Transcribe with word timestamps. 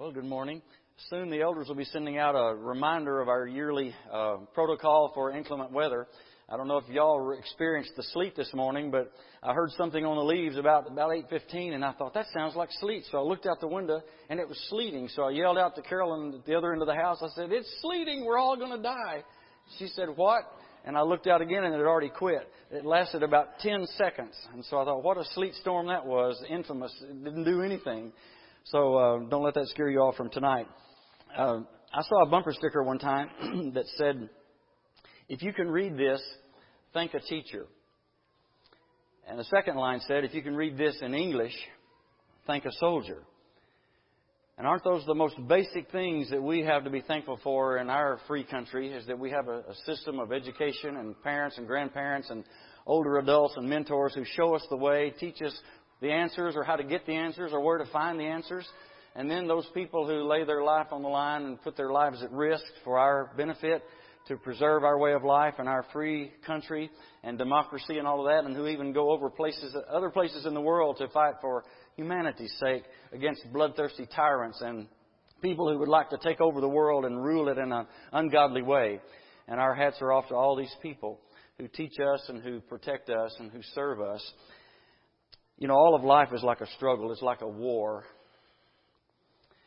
Well, 0.00 0.12
good 0.12 0.24
morning. 0.24 0.62
Soon 1.10 1.28
the 1.28 1.42
elders 1.42 1.68
will 1.68 1.74
be 1.74 1.84
sending 1.84 2.16
out 2.16 2.34
a 2.34 2.56
reminder 2.56 3.20
of 3.20 3.28
our 3.28 3.46
yearly 3.46 3.94
uh, 4.10 4.36
protocol 4.54 5.12
for 5.12 5.30
inclement 5.30 5.72
weather. 5.72 6.06
I 6.48 6.56
don't 6.56 6.68
know 6.68 6.78
if 6.78 6.88
y'all 6.88 7.36
experienced 7.38 7.92
the 7.96 8.02
sleet 8.04 8.34
this 8.34 8.48
morning, 8.54 8.90
but 8.90 9.12
I 9.42 9.52
heard 9.52 9.72
something 9.72 10.02
on 10.06 10.16
the 10.16 10.22
leaves 10.22 10.56
about 10.56 10.90
about 10.90 11.10
8:15, 11.10 11.74
and 11.74 11.84
I 11.84 11.92
thought 11.92 12.14
that 12.14 12.24
sounds 12.32 12.56
like 12.56 12.70
sleet. 12.80 13.04
So 13.12 13.18
I 13.18 13.20
looked 13.20 13.44
out 13.44 13.60
the 13.60 13.68
window, 13.68 14.00
and 14.30 14.40
it 14.40 14.48
was 14.48 14.58
sleeting. 14.70 15.06
So 15.08 15.24
I 15.24 15.32
yelled 15.32 15.58
out 15.58 15.76
to 15.76 15.82
Carolyn 15.82 16.32
at 16.32 16.46
the 16.46 16.54
other 16.54 16.72
end 16.72 16.80
of 16.80 16.88
the 16.88 16.94
house. 16.94 17.18
I 17.22 17.28
said, 17.34 17.52
"It's 17.52 17.70
sleeting. 17.82 18.24
We're 18.24 18.38
all 18.38 18.56
going 18.56 18.74
to 18.74 18.82
die." 18.82 19.22
She 19.78 19.88
said, 19.88 20.08
"What?" 20.16 20.44
And 20.86 20.96
I 20.96 21.02
looked 21.02 21.26
out 21.26 21.42
again, 21.42 21.64
and 21.64 21.74
it 21.74 21.76
had 21.76 21.86
already 21.86 22.08
quit. 22.08 22.50
It 22.70 22.86
lasted 22.86 23.22
about 23.22 23.58
10 23.58 23.86
seconds, 23.98 24.34
and 24.54 24.64
so 24.64 24.78
I 24.78 24.86
thought, 24.86 25.04
"What 25.04 25.18
a 25.18 25.24
sleet 25.34 25.52
storm 25.56 25.88
that 25.88 26.06
was! 26.06 26.42
Infamous. 26.48 26.98
It 27.02 27.22
didn't 27.22 27.44
do 27.44 27.60
anything." 27.60 28.14
So 28.64 28.96
uh, 28.96 29.18
don't 29.28 29.42
let 29.42 29.54
that 29.54 29.68
scare 29.68 29.90
you 29.90 30.00
off 30.00 30.16
from 30.16 30.30
tonight. 30.30 30.66
Uh, 31.36 31.60
I 31.92 32.02
saw 32.02 32.22
a 32.22 32.26
bumper 32.26 32.52
sticker 32.52 32.82
one 32.82 32.98
time 32.98 33.72
that 33.74 33.86
said, 33.96 34.28
If 35.28 35.42
you 35.42 35.52
can 35.52 35.68
read 35.68 35.96
this, 35.96 36.20
thank 36.92 37.14
a 37.14 37.20
teacher. 37.20 37.66
And 39.28 39.38
the 39.38 39.44
second 39.44 39.76
line 39.76 40.00
said, 40.06 40.24
If 40.24 40.34
you 40.34 40.42
can 40.42 40.54
read 40.54 40.76
this 40.76 40.96
in 41.00 41.14
English, 41.14 41.54
thank 42.46 42.64
a 42.64 42.72
soldier. 42.78 43.22
And 44.58 44.66
aren't 44.66 44.84
those 44.84 45.06
the 45.06 45.14
most 45.14 45.36
basic 45.48 45.90
things 45.90 46.28
that 46.30 46.42
we 46.42 46.60
have 46.60 46.84
to 46.84 46.90
be 46.90 47.00
thankful 47.00 47.40
for 47.42 47.78
in 47.78 47.88
our 47.88 48.20
free 48.28 48.44
country? 48.44 48.92
Is 48.92 49.06
that 49.06 49.18
we 49.18 49.30
have 49.30 49.48
a, 49.48 49.60
a 49.60 49.74
system 49.86 50.20
of 50.20 50.32
education 50.32 50.96
and 50.96 51.20
parents 51.22 51.56
and 51.56 51.66
grandparents 51.66 52.28
and 52.28 52.44
older 52.86 53.18
adults 53.18 53.54
and 53.56 53.68
mentors 53.68 54.14
who 54.14 54.24
show 54.24 54.54
us 54.54 54.62
the 54.68 54.76
way, 54.76 55.14
teach 55.18 55.40
us 55.40 55.58
the 56.00 56.10
answers 56.10 56.54
or 56.56 56.64
how 56.64 56.76
to 56.76 56.84
get 56.84 57.06
the 57.06 57.14
answers 57.14 57.52
or 57.52 57.60
where 57.60 57.78
to 57.78 57.86
find 57.86 58.18
the 58.18 58.24
answers. 58.24 58.66
And 59.14 59.30
then 59.30 59.48
those 59.48 59.66
people 59.74 60.06
who 60.06 60.28
lay 60.28 60.44
their 60.44 60.62
life 60.62 60.88
on 60.92 61.02
the 61.02 61.08
line 61.08 61.42
and 61.42 61.60
put 61.60 61.76
their 61.76 61.90
lives 61.90 62.22
at 62.22 62.30
risk 62.32 62.64
for 62.84 62.98
our 62.98 63.32
benefit 63.36 63.82
to 64.28 64.36
preserve 64.36 64.84
our 64.84 64.98
way 64.98 65.12
of 65.12 65.24
life 65.24 65.54
and 65.58 65.68
our 65.68 65.84
free 65.92 66.30
country 66.46 66.90
and 67.24 67.36
democracy 67.36 67.98
and 67.98 68.06
all 68.06 68.20
of 68.20 68.32
that, 68.32 68.44
and 68.44 68.54
who 68.54 68.66
even 68.66 68.92
go 68.92 69.10
over 69.10 69.28
places, 69.30 69.74
other 69.92 70.10
places 70.10 70.46
in 70.46 70.54
the 70.54 70.60
world 70.60 70.96
to 70.98 71.08
fight 71.08 71.34
for 71.40 71.64
humanity's 71.96 72.54
sake 72.60 72.84
against 73.12 73.42
bloodthirsty 73.52 74.06
tyrants 74.14 74.60
and 74.60 74.86
people 75.42 75.70
who 75.70 75.78
would 75.78 75.88
like 75.88 76.10
to 76.10 76.18
take 76.18 76.40
over 76.40 76.60
the 76.60 76.68
world 76.68 77.04
and 77.04 77.22
rule 77.22 77.48
it 77.48 77.58
in 77.58 77.72
an 77.72 77.86
ungodly 78.12 78.62
way. 78.62 79.00
And 79.48 79.58
our 79.58 79.74
hats 79.74 79.96
are 80.00 80.12
off 80.12 80.28
to 80.28 80.34
all 80.34 80.54
these 80.54 80.74
people 80.80 81.18
who 81.58 81.66
teach 81.66 81.98
us 81.98 82.22
and 82.28 82.42
who 82.42 82.60
protect 82.60 83.10
us 83.10 83.34
and 83.40 83.50
who 83.50 83.60
serve 83.74 84.00
us. 84.00 84.32
You 85.60 85.68
know, 85.68 85.74
all 85.74 85.94
of 85.94 86.02
life 86.02 86.30
is 86.32 86.42
like 86.42 86.62
a 86.62 86.66
struggle, 86.76 87.12
it's 87.12 87.20
like 87.20 87.42
a 87.42 87.48
war. 87.48 88.04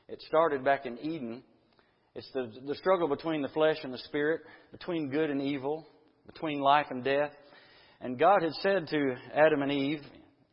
It 0.09 0.19
started 0.27 0.65
back 0.65 0.87
in 0.87 0.97
Eden. 0.97 1.43
It's 2.15 2.27
the, 2.33 2.51
the 2.67 2.75
struggle 2.75 3.07
between 3.07 3.43
the 3.43 3.47
flesh 3.49 3.77
and 3.83 3.93
the 3.93 3.99
spirit, 3.99 4.41
between 4.71 5.09
good 5.09 5.29
and 5.29 5.39
evil, 5.39 5.87
between 6.25 6.59
life 6.61 6.87
and 6.89 7.03
death. 7.03 7.31
And 8.01 8.17
God 8.17 8.41
had 8.41 8.53
said 8.53 8.87
to 8.89 9.15
Adam 9.35 9.61
and 9.61 9.71
Eve, 9.71 10.01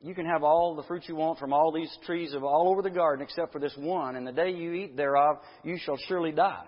You 0.03 0.15
can 0.15 0.27
have 0.27 0.43
all 0.43 0.77
the 0.77 0.83
fruit 0.83 1.05
you 1.09 1.17
want 1.17 1.39
from 1.39 1.55
all 1.55 1.73
these 1.73 1.91
trees 2.05 2.35
of 2.35 2.45
all 2.45 2.69
over 2.71 2.83
the 2.83 2.95
garden 2.95 3.25
except 3.25 3.51
for 3.51 3.61
this 3.61 3.75
one, 3.79 4.17
and 4.17 4.27
the 4.27 4.33
day 4.33 4.51
you 4.51 4.75
eat 4.75 4.95
thereof, 4.95 5.37
you 5.65 5.79
shall 5.83 5.97
surely 6.07 6.33
die. 6.33 6.67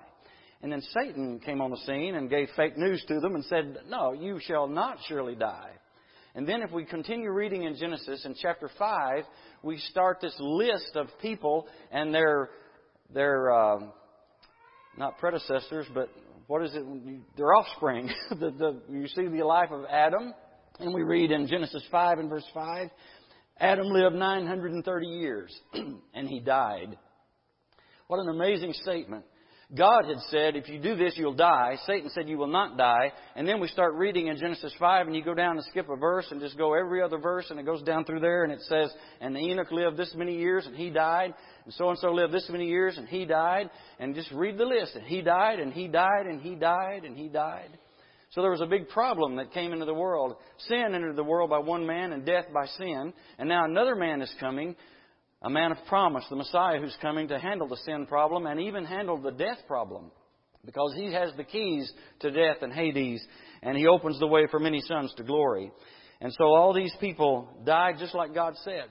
And 0.63 0.73
then 0.73 0.83
Satan 0.95 1.41
came 1.45 1.61
on 1.61 1.71
the 1.71 1.81
scene 1.87 2.15
and 2.15 2.31
gave 2.31 2.49
fake 2.57 2.79
news 2.79 3.05
to 3.09 3.21
them 3.21 3.35
and 3.35 3.45
said, 3.45 3.81
No, 3.89 4.13
you 4.13 4.41
shall 4.41 4.67
not 4.67 4.97
surely 5.09 5.35
die. 5.35 5.73
And 6.35 6.49
then, 6.49 6.63
if 6.63 6.73
we 6.73 6.85
continue 6.85 7.31
reading 7.31 7.65
in 7.65 7.77
Genesis, 7.77 8.25
in 8.25 8.35
chapter 8.41 8.71
5, 8.79 9.25
we 9.63 9.79
start 9.91 10.21
this 10.21 10.35
list 10.39 10.93
of 10.95 11.09
people 11.21 11.67
and 11.91 12.15
their, 12.15 12.49
their 13.13 13.53
uh, 13.53 13.81
not 14.97 15.19
predecessors, 15.19 15.87
but 15.93 16.09
what 16.47 16.63
is 16.65 16.75
it? 16.75 16.85
Their 17.37 17.53
offspring. 17.55 18.11
the, 18.31 18.51
the, 18.51 18.81
you 18.91 19.09
see 19.09 19.27
the 19.27 19.45
life 19.45 19.71
of 19.71 19.85
Adam, 19.91 20.33
and 20.81 20.95
we 20.95 21.03
read 21.03 21.31
in 21.31 21.47
Genesis 21.47 21.85
5 21.91 22.19
and 22.19 22.31
verse 22.31 22.47
5 22.55 22.89
Adam 23.59 23.87
lived 23.87 24.17
930 24.17 25.07
years, 25.07 25.57
and 26.15 26.29
he 26.29 26.41
died. 26.41 26.99
What 28.09 28.19
an 28.19 28.29
amazing 28.29 28.73
statement. 28.73 29.25
God 29.75 30.05
had 30.07 30.19
said, 30.29 30.55
if 30.55 30.69
you 30.69 30.79
do 30.79 30.97
this, 30.97 31.15
you'll 31.17 31.33
die. 31.33 31.77
Satan 31.87 32.11
said, 32.11 32.29
you 32.29 32.37
will 32.37 32.47
not 32.47 32.77
die. 32.77 33.11
And 33.35 33.49
then 33.49 33.59
we 33.59 33.69
start 33.69 33.95
reading 33.95 34.27
in 34.27 34.37
Genesis 34.37 34.75
5, 34.79 35.07
and 35.07 35.17
you 35.17 35.25
go 35.25 35.33
down 35.33 35.57
and 35.57 35.65
skip 35.71 35.89
a 35.89 35.97
verse 35.97 36.27
and 36.31 36.43
just 36.43 36.59
go 36.59 36.75
every 36.75 37.01
other 37.01 37.17
verse, 37.17 37.47
and 37.49 37.59
it 37.59 37.65
goes 37.65 37.83
down 37.83 38.05
through 38.05 38.21
there, 38.21 38.45
and 38.45 38.53
it 38.53 38.61
says, 38.69 38.93
and 39.23 39.35
Enoch 39.35 39.73
lived 39.73 39.97
this 39.97 40.13
many 40.15 40.37
years, 40.37 40.67
and 40.67 40.77
he 40.77 40.91
died. 40.91 41.33
And 41.65 41.73
so 41.73 41.89
and 41.89 41.99
so 41.99 42.13
lived 42.13 42.35
this 42.35 42.49
many 42.51 42.69
years, 42.69 42.99
and 42.99 43.09
he 43.09 43.25
died. 43.25 43.71
And 43.99 44.15
just 44.15 44.31
read 44.33 44.59
the 44.59 44.67
list. 44.67 44.95
And 44.95 45.07
he 45.07 45.23
died, 45.23 45.59
and 45.59 45.73
he 45.73 45.89
died, 45.89 46.27
and 46.27 46.43
he 46.43 46.55
died, 46.55 47.05
and 47.05 47.17
he 47.17 47.29
died. 47.29 47.79
So 48.33 48.43
there 48.43 48.51
was 48.51 48.61
a 48.61 48.67
big 48.67 48.89
problem 48.89 49.37
that 49.37 49.53
came 49.53 49.73
into 49.73 49.87
the 49.87 49.95
world. 49.95 50.37
Sin 50.69 50.95
entered 50.95 51.17
the 51.17 51.25
world 51.25 51.49
by 51.49 51.61
one 51.61 51.87
man, 51.87 52.13
and 52.13 52.27
death 52.27 52.47
by 52.53 52.67
sin. 52.79 53.15
And 53.39 53.49
now 53.49 53.65
another 53.65 53.95
man 53.95 54.21
is 54.21 54.35
coming 54.39 54.77
a 55.43 55.51
man 55.51 55.73
of 55.73 55.79
promise, 55.89 56.25
the 56.31 56.37
Messiah 56.37 56.81
who's 56.81 56.97
coming 57.03 57.29
to 57.29 57.39
handle 57.39 57.69
the 57.69 57.77
sin 57.79 58.07
problem 58.07 58.47
and 58.47 58.61
even 58.61 58.85
handle 58.85 59.21
the 59.21 59.33
death 59.33 59.59
problem. 59.67 60.11
Because 60.65 60.95
he 60.95 61.13
has 61.13 61.33
the 61.37 61.45
keys 61.45 61.93
to 62.21 62.31
death 62.31 62.59
and 62.63 62.73
Hades, 62.73 63.25
and 63.63 63.77
he 63.77 63.89
opens 63.89 64.21
the 64.21 64.29
way 64.29 64.47
for 64.49 64.61
many 64.61 64.81
sons 64.81 65.13
to 65.17 65.25
glory. 65.25 65.73
And 66.21 66.33
so 66.39 66.45
all 66.45 66.73
these 66.73 66.95
people 67.01 67.49
died 67.65 67.97
just 67.99 68.15
like 68.15 68.33
God 68.33 68.55
said. 68.63 68.85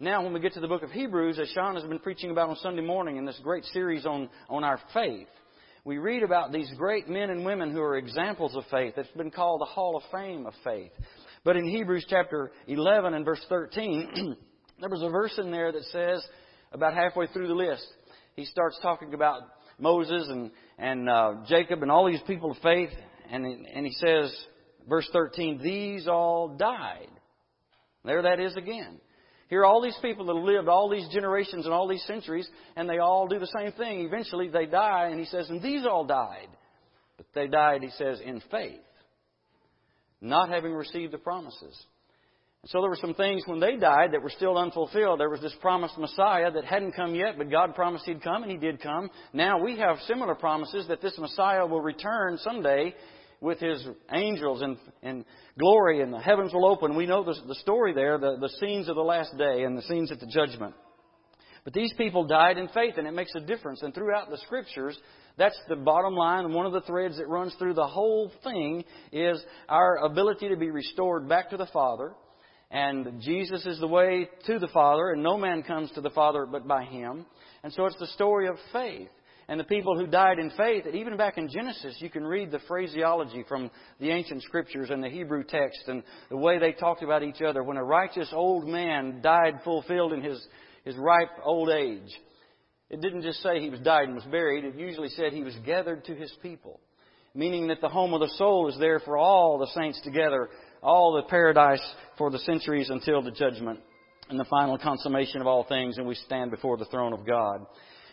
Now, 0.00 0.22
when 0.22 0.32
we 0.32 0.40
get 0.40 0.54
to 0.54 0.60
the 0.60 0.68
book 0.68 0.82
of 0.82 0.90
Hebrews, 0.90 1.38
as 1.38 1.48
Sean 1.48 1.74
has 1.74 1.84
been 1.84 1.98
preaching 1.98 2.30
about 2.30 2.48
on 2.48 2.56
Sunday 2.56 2.82
morning 2.82 3.16
in 3.16 3.26
this 3.26 3.38
great 3.42 3.64
series 3.66 4.06
on, 4.06 4.30
on 4.48 4.64
our 4.64 4.80
faith, 4.94 5.26
we 5.84 5.98
read 5.98 6.22
about 6.22 6.52
these 6.52 6.70
great 6.78 7.08
men 7.08 7.30
and 7.30 7.44
women 7.44 7.72
who 7.72 7.80
are 7.80 7.96
examples 7.96 8.54
of 8.56 8.64
faith. 8.70 8.94
It's 8.96 9.10
been 9.10 9.30
called 9.30 9.60
the 9.60 9.66
Hall 9.66 9.96
of 9.96 10.02
Fame 10.12 10.46
of 10.46 10.54
faith. 10.64 10.92
But 11.44 11.56
in 11.56 11.68
Hebrews 11.68 12.06
chapter 12.08 12.52
11 12.68 13.12
and 13.12 13.24
verse 13.24 13.44
13, 13.48 14.36
There 14.80 14.88
was 14.88 15.02
a 15.02 15.08
verse 15.08 15.34
in 15.38 15.50
there 15.50 15.72
that 15.72 15.84
says, 15.84 16.24
about 16.72 16.94
halfway 16.94 17.26
through 17.28 17.48
the 17.48 17.54
list, 17.54 17.86
he 18.36 18.44
starts 18.44 18.78
talking 18.80 19.14
about 19.14 19.42
Moses 19.78 20.26
and, 20.28 20.50
and 20.78 21.08
uh, 21.08 21.34
Jacob 21.48 21.82
and 21.82 21.90
all 21.90 22.06
these 22.06 22.22
people 22.26 22.52
of 22.52 22.58
faith, 22.58 22.90
and, 23.30 23.44
and 23.44 23.86
he 23.86 23.92
says, 23.92 24.34
verse 24.88 25.08
13, 25.12 25.60
these 25.62 26.06
all 26.06 26.56
died. 26.56 27.08
There 28.04 28.22
that 28.22 28.40
is 28.40 28.56
again. 28.56 29.00
Here 29.48 29.62
are 29.62 29.66
all 29.66 29.82
these 29.82 29.98
people 30.02 30.26
that 30.26 30.34
lived 30.34 30.68
all 30.68 30.90
these 30.90 31.08
generations 31.08 31.64
and 31.64 31.74
all 31.74 31.88
these 31.88 32.04
centuries, 32.06 32.48
and 32.76 32.88
they 32.88 32.98
all 32.98 33.26
do 33.26 33.38
the 33.38 33.50
same 33.58 33.72
thing. 33.72 34.02
Eventually 34.02 34.48
they 34.48 34.66
die, 34.66 35.08
and 35.10 35.18
he 35.18 35.26
says, 35.26 35.48
and 35.48 35.62
these 35.62 35.86
all 35.86 36.04
died. 36.04 36.48
But 37.16 37.26
they 37.34 37.48
died, 37.48 37.82
he 37.82 37.90
says, 37.90 38.20
in 38.24 38.42
faith, 38.50 38.80
not 40.20 40.50
having 40.50 40.72
received 40.72 41.12
the 41.12 41.18
promises. 41.18 41.76
So 42.66 42.80
there 42.80 42.90
were 42.90 42.98
some 43.00 43.14
things 43.14 43.44
when 43.46 43.60
they 43.60 43.76
died 43.76 44.12
that 44.12 44.22
were 44.22 44.30
still 44.30 44.58
unfulfilled. 44.58 45.20
There 45.20 45.30
was 45.30 45.40
this 45.40 45.54
promised 45.60 45.96
Messiah 45.96 46.50
that 46.50 46.64
hadn't 46.64 46.92
come 46.92 47.14
yet, 47.14 47.38
but 47.38 47.50
God 47.50 47.74
promised 47.74 48.04
He'd 48.04 48.22
come, 48.22 48.42
and 48.42 48.50
He 48.50 48.58
did 48.58 48.82
come. 48.82 49.10
Now 49.32 49.62
we 49.62 49.78
have 49.78 49.98
similar 50.06 50.34
promises 50.34 50.86
that 50.88 51.00
this 51.00 51.16
Messiah 51.18 51.64
will 51.64 51.80
return 51.80 52.36
someday 52.38 52.94
with 53.40 53.60
His 53.60 53.86
angels 54.12 54.60
and, 54.60 54.76
and 55.04 55.24
glory, 55.56 56.02
and 56.02 56.12
the 56.12 56.18
heavens 56.18 56.52
will 56.52 56.66
open. 56.66 56.96
We 56.96 57.06
know 57.06 57.22
the, 57.22 57.36
the 57.46 57.54
story 57.54 57.94
there, 57.94 58.18
the, 58.18 58.36
the 58.40 58.52
scenes 58.60 58.88
of 58.88 58.96
the 58.96 59.02
last 59.02 59.38
day 59.38 59.62
and 59.62 59.78
the 59.78 59.82
scenes 59.82 60.10
at 60.10 60.18
the 60.18 60.26
judgment. 60.26 60.74
But 61.62 61.74
these 61.74 61.92
people 61.96 62.26
died 62.26 62.58
in 62.58 62.66
faith, 62.68 62.94
and 62.96 63.06
it 63.06 63.12
makes 63.12 63.34
a 63.36 63.40
difference. 63.40 63.82
And 63.82 63.94
throughout 63.94 64.30
the 64.30 64.38
Scriptures, 64.38 64.98
that's 65.36 65.58
the 65.68 65.76
bottom 65.76 66.14
line, 66.14 66.44
and 66.44 66.54
one 66.54 66.66
of 66.66 66.72
the 66.72 66.80
threads 66.80 67.18
that 67.18 67.28
runs 67.28 67.54
through 67.56 67.74
the 67.74 67.86
whole 67.86 68.32
thing 68.42 68.82
is 69.12 69.40
our 69.68 69.98
ability 69.98 70.48
to 70.48 70.56
be 70.56 70.72
restored 70.72 71.28
back 71.28 71.50
to 71.50 71.56
the 71.56 71.66
Father 71.66 72.14
and 72.70 73.20
Jesus 73.22 73.64
is 73.66 73.80
the 73.80 73.88
way 73.88 74.28
to 74.46 74.58
the 74.58 74.68
Father, 74.68 75.10
and 75.10 75.22
no 75.22 75.38
man 75.38 75.62
comes 75.62 75.90
to 75.92 76.00
the 76.00 76.10
Father 76.10 76.46
but 76.46 76.68
by 76.68 76.84
Him. 76.84 77.24
And 77.62 77.72
so 77.72 77.86
it's 77.86 77.98
the 77.98 78.06
story 78.08 78.46
of 78.46 78.56
faith. 78.72 79.08
And 79.50 79.58
the 79.58 79.64
people 79.64 79.98
who 79.98 80.06
died 80.06 80.38
in 80.38 80.50
faith, 80.50 80.84
even 80.92 81.16
back 81.16 81.38
in 81.38 81.48
Genesis, 81.48 81.96
you 82.00 82.10
can 82.10 82.24
read 82.24 82.50
the 82.50 82.60
phraseology 82.68 83.46
from 83.48 83.70
the 83.98 84.10
ancient 84.10 84.42
scriptures 84.42 84.90
and 84.90 85.02
the 85.02 85.08
Hebrew 85.08 85.42
text 85.42 85.84
and 85.86 86.02
the 86.28 86.36
way 86.36 86.58
they 86.58 86.72
talked 86.72 87.02
about 87.02 87.22
each 87.22 87.40
other. 87.40 87.62
When 87.62 87.78
a 87.78 87.84
righteous 87.84 88.28
old 88.32 88.68
man 88.68 89.22
died 89.22 89.60
fulfilled 89.64 90.12
in 90.12 90.20
his, 90.20 90.46
his 90.84 90.96
ripe 90.96 91.30
old 91.42 91.70
age, 91.70 92.10
it 92.90 93.00
didn't 93.00 93.22
just 93.22 93.42
say 93.42 93.58
he 93.58 93.70
was 93.70 93.80
died 93.80 94.04
and 94.04 94.16
was 94.16 94.24
buried, 94.24 94.64
it 94.66 94.74
usually 94.74 95.08
said 95.08 95.32
he 95.32 95.44
was 95.44 95.56
gathered 95.64 96.04
to 96.04 96.14
his 96.14 96.32
people. 96.42 96.78
Meaning 97.34 97.68
that 97.68 97.80
the 97.80 97.88
home 97.88 98.12
of 98.12 98.20
the 98.20 98.32
soul 98.36 98.68
is 98.68 98.78
there 98.78 99.00
for 99.00 99.16
all 99.16 99.58
the 99.58 99.80
saints 99.80 100.00
together 100.04 100.50
all 100.82 101.14
the 101.14 101.22
paradise 101.22 101.82
for 102.16 102.30
the 102.30 102.38
centuries 102.40 102.90
until 102.90 103.22
the 103.22 103.30
judgment 103.30 103.80
and 104.28 104.38
the 104.38 104.44
final 104.44 104.78
consummation 104.78 105.40
of 105.40 105.46
all 105.46 105.64
things, 105.64 105.96
and 105.96 106.06
we 106.06 106.14
stand 106.14 106.50
before 106.50 106.76
the 106.76 106.84
throne 106.86 107.12
of 107.12 107.26
God. 107.26 107.66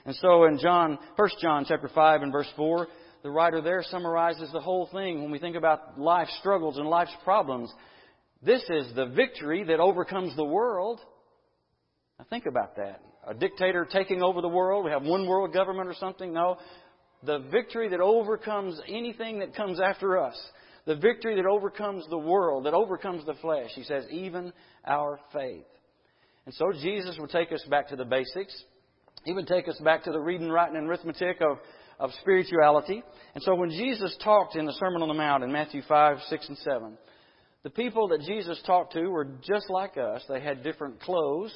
And 0.05 0.15
so 0.15 0.45
in 0.45 0.59
John, 0.59 0.97
1 1.15 1.29
John 1.41 1.65
chapter 1.67 1.89
5 1.93 2.21
and 2.21 2.31
verse 2.31 2.49
4, 2.55 2.87
the 3.23 3.31
writer 3.31 3.61
there 3.61 3.83
summarizes 3.89 4.51
the 4.51 4.61
whole 4.61 4.87
thing 4.91 5.21
when 5.21 5.31
we 5.31 5.39
think 5.39 5.55
about 5.55 5.99
life's 5.99 6.37
struggles 6.39 6.77
and 6.77 6.87
life's 6.87 7.15
problems. 7.23 7.73
This 8.43 8.63
is 8.69 8.93
the 8.95 9.07
victory 9.07 9.63
that 9.63 9.79
overcomes 9.79 10.35
the 10.35 10.45
world. 10.45 10.99
Now 12.19 12.25
think 12.29 12.45
about 12.45 12.75
that. 12.75 13.01
A 13.27 13.33
dictator 13.33 13.87
taking 13.91 14.21
over 14.21 14.41
the 14.41 14.47
world. 14.47 14.85
We 14.85 14.91
have 14.91 15.01
one 15.01 15.27
world 15.27 15.53
government 15.53 15.89
or 15.89 15.95
something. 15.95 16.31
No. 16.31 16.57
The 17.23 17.39
victory 17.51 17.89
that 17.89 17.99
overcomes 17.99 18.79
anything 18.87 19.39
that 19.39 19.55
comes 19.55 19.79
after 19.79 20.19
us. 20.19 20.39
The 20.85 20.95
victory 20.95 21.35
that 21.35 21.45
overcomes 21.45 22.05
the 22.09 22.17
world, 22.17 22.65
that 22.65 22.73
overcomes 22.73 23.25
the 23.25 23.33
flesh. 23.35 23.71
He 23.73 23.83
says, 23.83 24.05
even 24.11 24.53
our 24.85 25.19
faith. 25.33 25.65
And 26.45 26.53
so 26.53 26.71
Jesus 26.79 27.17
will 27.17 27.27
take 27.27 27.51
us 27.51 27.63
back 27.69 27.89
to 27.89 27.95
the 27.95 28.05
basics. 28.05 28.55
He 29.23 29.33
would 29.33 29.47
take 29.47 29.67
us 29.67 29.79
back 29.83 30.03
to 30.03 30.11
the 30.11 30.19
reading, 30.19 30.49
writing, 30.49 30.77
and 30.77 30.87
arithmetic 30.87 31.41
of, 31.41 31.57
of 31.99 32.11
spirituality. 32.21 33.03
And 33.33 33.43
so 33.43 33.55
when 33.55 33.71
Jesus 33.71 34.15
talked 34.23 34.55
in 34.55 34.65
the 34.65 34.73
Sermon 34.73 35.01
on 35.01 35.07
the 35.07 35.15
Mount 35.15 35.43
in 35.43 35.51
Matthew 35.51 35.81
5, 35.87 36.17
6, 36.29 36.49
and 36.49 36.57
7, 36.59 36.97
the 37.63 37.71
people 37.71 38.09
that 38.09 38.21
Jesus 38.21 38.61
talked 38.67 38.93
to 38.93 39.07
were 39.07 39.25
just 39.41 39.71
like 39.71 39.97
us. 39.97 40.23
They 40.29 40.39
had 40.39 40.61
different 40.61 40.99
clothes 40.99 41.51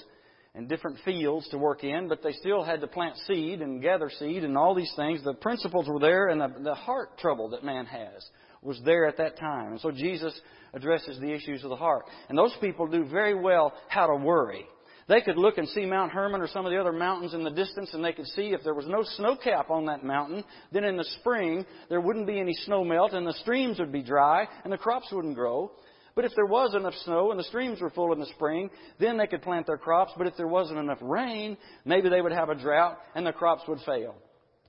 and 0.55 0.67
different 0.67 0.97
fields 1.05 1.47
to 1.49 1.59
work 1.59 1.83
in, 1.83 2.07
but 2.07 2.23
they 2.23 2.31
still 2.31 2.63
had 2.63 2.81
to 2.81 2.87
plant 2.87 3.15
seed 3.27 3.61
and 3.61 3.79
gather 3.79 4.09
seed 4.17 4.43
and 4.43 4.57
all 4.57 4.73
these 4.73 4.91
things. 4.95 5.23
The 5.23 5.35
principles 5.35 5.87
were 5.87 5.99
there, 5.99 6.29
and 6.29 6.41
the, 6.41 6.63
the 6.63 6.73
heart 6.73 7.19
trouble 7.19 7.49
that 7.49 7.63
man 7.63 7.85
has 7.85 8.27
was 8.61 8.79
there 8.85 9.07
at 9.07 9.17
that 9.17 9.38
time. 9.38 9.71
And 9.71 9.81
so 9.81 9.91
Jesus 9.91 10.39
addresses 10.73 11.19
the 11.19 11.33
issues 11.33 11.63
of 11.63 11.69
the 11.69 11.75
heart. 11.75 12.06
And 12.27 12.38
those 12.38 12.56
people 12.61 12.88
do 12.88 13.06
very 13.06 13.35
well 13.35 13.73
how 13.88 14.07
to 14.07 14.15
worry. 14.15 14.65
They 15.07 15.21
could 15.21 15.38
look 15.38 15.57
and 15.57 15.67
see 15.69 15.85
Mount 15.85 16.11
Hermon 16.11 16.39
or 16.39 16.47
some 16.47 16.67
of 16.67 16.71
the 16.71 16.79
other 16.79 16.91
mountains 16.91 17.33
in 17.33 17.44
the 17.44 17.50
distance, 17.50 17.89
and 17.94 18.06
they 18.06 18.13
could 18.13 18.27
see 18.27 18.50
if 18.50 18.63
there 18.63 18.75
was 18.75 18.85
no 18.88 19.03
snow 19.15 19.35
cap 19.35 19.71
on 19.71 19.85
that 19.85 20.03
mountain, 20.03 20.44
then 20.71 20.83
in 20.83 20.97
the 20.97 21.07
spring 21.19 21.65
there 21.89 22.00
wouldn't 22.00 22.27
be 22.27 22.39
any 22.39 22.53
snow 22.53 22.83
melt, 22.83 23.13
and 23.13 23.25
the 23.25 23.33
streams 23.33 23.79
would 23.79 23.91
be 23.91 24.03
dry, 24.03 24.47
and 24.63 24.71
the 24.71 24.77
crops 24.77 25.07
wouldn't 25.11 25.33
grow. 25.33 25.71
But 26.15 26.25
if 26.25 26.33
there 26.35 26.45
was 26.45 26.75
enough 26.75 26.94
snow 27.06 27.31
and 27.31 27.39
the 27.39 27.45
streams 27.45 27.81
were 27.81 27.89
full 27.89 28.13
in 28.13 28.19
the 28.19 28.25
spring, 28.27 28.69
then 29.00 29.17
they 29.17 29.25
could 29.25 29.41
plant 29.41 29.65
their 29.65 29.77
crops. 29.77 30.11
But 30.17 30.27
if 30.27 30.35
there 30.38 30.47
wasn't 30.47 30.79
enough 30.79 30.97
rain, 31.01 31.57
maybe 31.85 32.09
they 32.09 32.21
would 32.21 32.33
have 32.33 32.50
a 32.50 32.56
drought 32.56 32.97
and 33.15 33.25
the 33.25 33.31
crops 33.31 33.63
would 33.67 33.79
fail. 33.85 34.15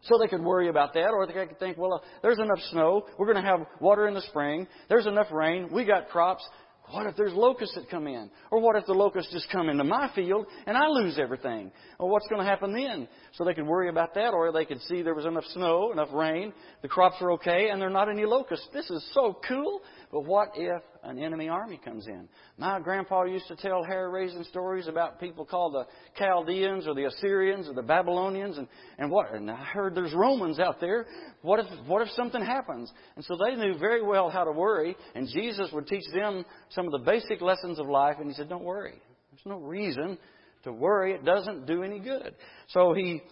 So 0.02 0.18
they 0.18 0.28
could 0.28 0.42
worry 0.42 0.68
about 0.68 0.94
that, 0.94 1.10
or 1.10 1.26
they 1.26 1.32
could 1.32 1.58
think, 1.58 1.76
well, 1.76 1.94
uh, 1.94 1.98
there's 2.22 2.38
enough 2.38 2.58
snow. 2.70 3.06
We're 3.18 3.30
going 3.30 3.42
to 3.42 3.48
have 3.48 3.66
water 3.80 4.08
in 4.08 4.14
the 4.14 4.22
spring. 4.22 4.66
There's 4.88 5.06
enough 5.06 5.30
rain. 5.30 5.68
We 5.70 5.84
got 5.84 6.08
crops. 6.08 6.42
What 6.90 7.06
if 7.06 7.16
there's 7.16 7.34
locusts 7.34 7.74
that 7.76 7.88
come 7.88 8.06
in? 8.06 8.30
Or 8.50 8.60
what 8.60 8.74
if 8.76 8.84
the 8.86 8.94
locusts 8.94 9.32
just 9.32 9.48
come 9.52 9.68
into 9.68 9.84
my 9.84 10.10
field 10.14 10.46
and 10.66 10.76
I 10.76 10.88
lose 10.88 11.18
everything? 11.18 11.70
Well, 11.98 12.08
what's 12.08 12.26
going 12.28 12.40
to 12.40 12.48
happen 12.48 12.72
then? 12.72 13.06
So 13.34 13.44
they 13.44 13.54
could 13.54 13.66
worry 13.66 13.88
about 13.88 14.14
that, 14.14 14.32
or 14.32 14.50
they 14.50 14.64
could 14.64 14.80
see 14.82 15.02
there 15.02 15.14
was 15.14 15.26
enough 15.26 15.44
snow, 15.52 15.92
enough 15.92 16.08
rain, 16.12 16.52
the 16.82 16.88
crops 16.88 17.16
are 17.20 17.32
okay, 17.32 17.68
and 17.68 17.80
there 17.80 17.88
are 17.88 17.92
not 17.92 18.08
any 18.08 18.24
locusts. 18.24 18.66
This 18.72 18.90
is 18.90 19.08
so 19.14 19.38
cool. 19.46 19.82
But 20.12 20.24
what 20.24 20.50
if 20.56 20.82
an 21.04 21.22
enemy 21.22 21.48
army 21.48 21.78
comes 21.82 22.06
in? 22.08 22.28
My 22.58 22.80
grandpa 22.80 23.24
used 23.24 23.46
to 23.46 23.54
tell 23.54 23.84
hair 23.84 24.10
raising 24.10 24.42
stories 24.44 24.88
about 24.88 25.20
people 25.20 25.44
called 25.44 25.74
the 25.74 25.86
Chaldeans 26.18 26.88
or 26.88 26.94
the 26.94 27.04
Assyrians 27.04 27.68
or 27.68 27.74
the 27.74 27.82
Babylonians 27.82 28.58
and, 28.58 28.66
and 28.98 29.08
what 29.08 29.32
and 29.32 29.48
I 29.48 29.62
heard 29.62 29.94
there's 29.94 30.12
Romans 30.12 30.58
out 30.58 30.80
there. 30.80 31.06
What 31.42 31.60
if 31.60 31.66
what 31.86 32.02
if 32.02 32.08
something 32.16 32.44
happens? 32.44 32.90
And 33.14 33.24
so 33.24 33.36
they 33.36 33.54
knew 33.54 33.78
very 33.78 34.02
well 34.02 34.30
how 34.30 34.42
to 34.42 34.52
worry, 34.52 34.96
and 35.14 35.28
Jesus 35.28 35.70
would 35.72 35.86
teach 35.86 36.04
them 36.12 36.44
some 36.70 36.86
of 36.86 36.92
the 36.92 36.98
basic 36.98 37.40
lessons 37.40 37.78
of 37.78 37.86
life, 37.86 38.16
and 38.18 38.28
he 38.28 38.34
said, 38.34 38.48
Don't 38.48 38.64
worry. 38.64 39.00
There's 39.30 39.46
no 39.46 39.60
reason 39.60 40.18
to 40.64 40.72
worry. 40.72 41.12
It 41.12 41.24
doesn't 41.24 41.66
do 41.66 41.84
any 41.84 42.00
good. 42.00 42.34
So 42.70 42.94
he 42.94 43.22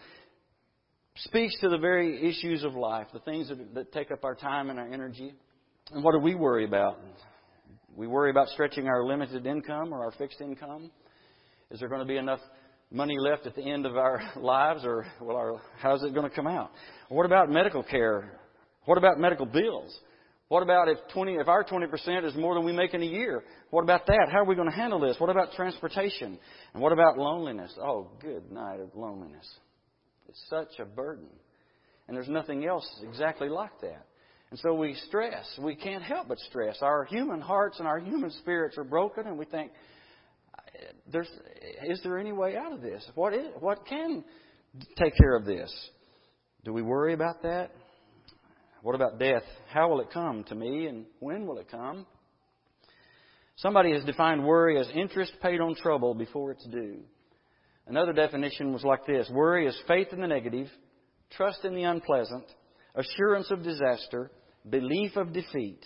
speaks 1.16 1.58
to 1.60 1.68
the 1.68 1.78
very 1.78 2.28
issues 2.28 2.62
of 2.62 2.74
life, 2.74 3.08
the 3.12 3.18
things 3.18 3.48
that, 3.48 3.74
that 3.74 3.92
take 3.92 4.12
up 4.12 4.24
our 4.24 4.36
time 4.36 4.70
and 4.70 4.78
our 4.78 4.86
energy. 4.86 5.34
And 5.92 6.04
what 6.04 6.12
do 6.12 6.18
we 6.18 6.34
worry 6.34 6.64
about? 6.64 6.98
We 7.96 8.06
worry 8.06 8.30
about 8.30 8.48
stretching 8.48 8.86
our 8.86 9.04
limited 9.04 9.46
income 9.46 9.92
or 9.92 10.04
our 10.04 10.12
fixed 10.12 10.40
income. 10.40 10.90
Is 11.70 11.80
there 11.80 11.88
going 11.88 12.00
to 12.00 12.06
be 12.06 12.16
enough 12.16 12.40
money 12.90 13.16
left 13.18 13.46
at 13.46 13.54
the 13.54 13.62
end 13.62 13.86
of 13.86 13.96
our 13.96 14.20
lives, 14.36 14.84
or 14.84 15.06
well, 15.20 15.36
our, 15.36 15.60
how's 15.78 16.02
it 16.02 16.14
going 16.14 16.28
to 16.28 16.34
come 16.34 16.46
out? 16.46 16.70
What 17.08 17.26
about 17.26 17.50
medical 17.50 17.82
care? 17.82 18.38
What 18.84 18.98
about 18.98 19.18
medical 19.18 19.46
bills? 19.46 19.98
What 20.48 20.62
about 20.62 20.88
if 20.88 20.98
20, 21.12 21.34
if 21.34 21.48
our 21.48 21.62
20% 21.62 22.24
is 22.24 22.34
more 22.34 22.54
than 22.54 22.64
we 22.64 22.72
make 22.72 22.94
in 22.94 23.02
a 23.02 23.06
year? 23.06 23.42
What 23.70 23.82
about 23.82 24.06
that? 24.06 24.28
How 24.30 24.38
are 24.38 24.44
we 24.44 24.54
going 24.54 24.70
to 24.70 24.74
handle 24.74 24.98
this? 24.98 25.16
What 25.18 25.28
about 25.28 25.52
transportation? 25.52 26.38
And 26.72 26.82
what 26.82 26.92
about 26.92 27.18
loneliness? 27.18 27.74
Oh, 27.82 28.10
good 28.20 28.50
night 28.50 28.80
of 28.80 28.94
loneliness. 28.94 29.46
It's 30.26 30.42
such 30.48 30.78
a 30.80 30.86
burden. 30.86 31.28
And 32.06 32.16
there's 32.16 32.28
nothing 32.28 32.66
else 32.66 32.88
exactly 33.06 33.50
like 33.50 33.78
that. 33.82 34.06
And 34.50 34.58
so 34.60 34.74
we 34.74 34.94
stress. 35.06 35.46
We 35.60 35.74
can't 35.74 36.02
help 36.02 36.28
but 36.28 36.38
stress. 36.40 36.78
Our 36.80 37.04
human 37.04 37.40
hearts 37.40 37.78
and 37.78 37.86
our 37.86 37.98
human 37.98 38.30
spirits 38.30 38.78
are 38.78 38.84
broken, 38.84 39.26
and 39.26 39.38
we 39.38 39.44
think, 39.44 39.72
"There's, 41.10 41.28
is 41.84 42.00
there 42.02 42.18
any 42.18 42.32
way 42.32 42.56
out 42.56 42.72
of 42.72 42.80
this? 42.80 43.06
What 43.14 43.34
is, 43.34 43.48
what 43.60 43.84
can 43.86 44.24
take 44.96 45.16
care 45.16 45.36
of 45.36 45.44
this? 45.44 45.72
Do 46.64 46.72
we 46.72 46.82
worry 46.82 47.12
about 47.12 47.42
that? 47.42 47.72
What 48.82 48.94
about 48.94 49.18
death? 49.18 49.42
How 49.70 49.88
will 49.88 50.00
it 50.00 50.10
come 50.12 50.44
to 50.44 50.54
me, 50.54 50.86
and 50.86 51.04
when 51.18 51.46
will 51.46 51.58
it 51.58 51.70
come? 51.70 52.06
Somebody 53.56 53.92
has 53.92 54.04
defined 54.04 54.46
worry 54.46 54.78
as 54.78 54.88
interest 54.94 55.32
paid 55.42 55.60
on 55.60 55.74
trouble 55.74 56.14
before 56.14 56.52
it's 56.52 56.66
due. 56.66 57.00
Another 57.86 58.12
definition 58.12 58.72
was 58.72 58.84
like 58.84 59.04
this 59.06 59.28
Worry 59.30 59.66
is 59.66 59.76
faith 59.88 60.08
in 60.12 60.20
the 60.20 60.26
negative, 60.26 60.68
trust 61.32 61.64
in 61.64 61.74
the 61.74 61.82
unpleasant, 61.82 62.44
assurance 62.94 63.50
of 63.50 63.64
disaster, 63.64 64.30
belief 64.68 65.16
of 65.16 65.32
defeat. 65.32 65.84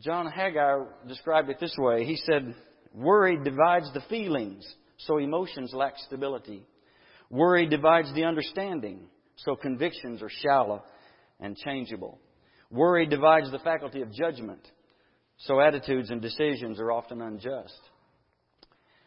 John 0.00 0.26
Haggai 0.26 0.76
described 1.08 1.48
it 1.48 1.58
this 1.58 1.74
way. 1.78 2.04
He 2.04 2.16
said, 2.16 2.54
Worry 2.92 3.38
divides 3.42 3.92
the 3.92 4.02
feelings, 4.08 4.66
so 4.98 5.18
emotions 5.18 5.72
lack 5.72 5.94
stability. 5.98 6.64
Worry 7.30 7.66
divides 7.66 8.12
the 8.14 8.24
understanding, 8.24 9.00
so 9.36 9.56
convictions 9.56 10.22
are 10.22 10.30
shallow 10.30 10.82
and 11.40 11.56
changeable. 11.56 12.18
Worry 12.70 13.06
divides 13.06 13.50
the 13.50 13.58
faculty 13.58 14.02
of 14.02 14.12
judgment, 14.12 14.66
so 15.38 15.60
attitudes 15.60 16.10
and 16.10 16.20
decisions 16.20 16.80
are 16.80 16.90
often 16.92 17.20
unjust. 17.20 17.80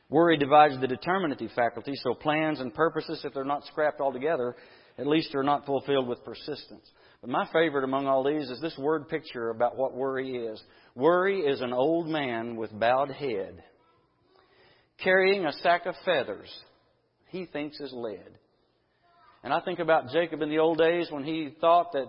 Worry 0.09 0.37
divides 0.37 0.79
the 0.79 0.87
determinative 0.87 1.51
faculty, 1.55 1.93
so 1.95 2.13
plans 2.15 2.59
and 2.59 2.73
purposes, 2.73 3.21
if 3.23 3.33
they're 3.33 3.43
not 3.43 3.65
scrapped 3.65 4.01
altogether, 4.01 4.55
at 4.97 5.07
least 5.07 5.35
are 5.35 5.43
not 5.43 5.65
fulfilled 5.65 6.07
with 6.07 6.23
persistence. 6.23 6.89
But 7.21 7.29
my 7.29 7.47
favorite 7.51 7.83
among 7.83 8.07
all 8.07 8.23
these 8.23 8.49
is 8.49 8.61
this 8.61 8.77
word 8.77 9.09
picture 9.09 9.49
about 9.49 9.77
what 9.77 9.93
worry 9.93 10.35
is. 10.35 10.61
Worry 10.95 11.41
is 11.41 11.61
an 11.61 11.73
old 11.73 12.07
man 12.07 12.55
with 12.55 12.77
bowed 12.77 13.11
head 13.11 13.63
carrying 15.03 15.45
a 15.45 15.53
sack 15.53 15.85
of 15.85 15.95
feathers 16.05 16.49
he 17.29 17.45
thinks 17.45 17.79
is 17.79 17.93
lead. 17.93 18.37
And 19.43 19.53
I 19.53 19.61
think 19.61 19.79
about 19.79 20.09
Jacob 20.09 20.41
in 20.41 20.49
the 20.49 20.59
old 20.59 20.77
days 20.77 21.07
when 21.09 21.23
he 21.23 21.55
thought 21.61 21.93
that 21.93 22.07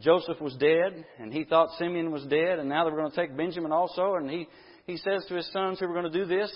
Joseph 0.00 0.40
was 0.40 0.56
dead 0.56 1.04
and 1.18 1.32
he 1.32 1.44
thought 1.44 1.68
Simeon 1.78 2.10
was 2.10 2.24
dead 2.24 2.58
and 2.58 2.68
now 2.68 2.84
they 2.84 2.90
were 2.90 2.98
going 2.98 3.10
to 3.10 3.16
take 3.16 3.36
Benjamin 3.36 3.72
also 3.72 4.14
and 4.14 4.30
he, 4.30 4.48
he 4.86 4.96
says 4.96 5.24
to 5.28 5.34
his 5.34 5.50
sons 5.52 5.78
who 5.78 5.86
were 5.86 5.94
going 5.94 6.10
to 6.10 6.18
do 6.18 6.24
this, 6.24 6.50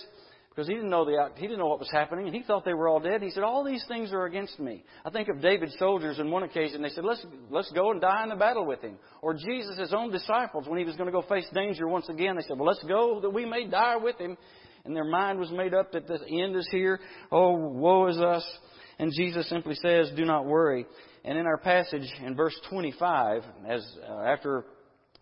because 0.57 0.69
he 0.69 0.75
didn't 0.75 0.89
know 0.89 1.05
the 1.05 1.29
he 1.37 1.43
didn't 1.43 1.59
know 1.59 1.67
what 1.67 1.79
was 1.79 1.91
happening, 1.93 2.25
and 2.27 2.35
he 2.35 2.43
thought 2.43 2.65
they 2.65 2.73
were 2.73 2.89
all 2.89 2.99
dead. 2.99 3.21
He 3.21 3.29
said, 3.29 3.43
"All 3.43 3.63
these 3.63 3.85
things 3.89 4.11
are 4.15 4.25
against 4.25 4.59
me." 4.59 4.85
I 5.05 5.11
think 5.11 5.29
of 5.29 5.43
David's 5.43 5.77
soldiers 5.79 6.19
in 6.19 6.31
one 6.31 6.45
occasion. 6.45 6.81
They 6.81 6.89
said, 6.89 7.05
"Let's 7.05 7.25
let's 7.51 7.71
go 7.73 7.91
and 7.91 8.01
die 8.01 8.23
in 8.23 8.31
the 8.31 8.37
battle 8.37 8.65
with 8.65 8.81
him." 8.81 8.97
Or 9.21 9.35
Jesus' 9.35 9.93
own 9.93 10.11
disciples 10.11 10.67
when 10.67 10.79
he 10.79 10.87
was 10.87 10.97
going 10.97 11.09
to 11.09 11.13
go 11.13 11.21
face 11.21 11.47
danger 11.53 11.87
once 11.87 12.09
again. 12.09 12.37
They 12.37 12.43
said, 12.43 12.59
"Well, 12.59 12.69
let's 12.69 12.83
go 12.85 13.21
that 13.21 13.29
we 13.29 13.45
may 13.45 13.67
die 13.67 13.97
with 13.97 14.17
him." 14.17 14.39
And 14.87 14.97
their 14.97 15.05
mind 15.05 15.39
was 15.39 15.51
made 15.51 15.75
up 15.75 15.93
that 15.93 16.07
the 16.07 16.21
end 16.27 16.57
is 16.57 16.67
here. 16.71 17.01
Oh, 17.31 17.51
woe 17.51 18.07
is 18.07 18.19
us! 18.19 18.59
And 18.99 19.13
Jesus 19.13 19.47
simply 19.51 19.75
says, 19.75 20.11
"Do 20.17 20.25
not 20.25 20.47
worry." 20.47 20.87
And 21.23 21.37
in 21.37 21.45
our 21.45 21.59
passage 21.59 22.09
in 22.25 22.35
verse 22.35 22.59
25, 22.71 23.45
as 23.69 23.87
uh, 24.09 24.23
after 24.23 24.65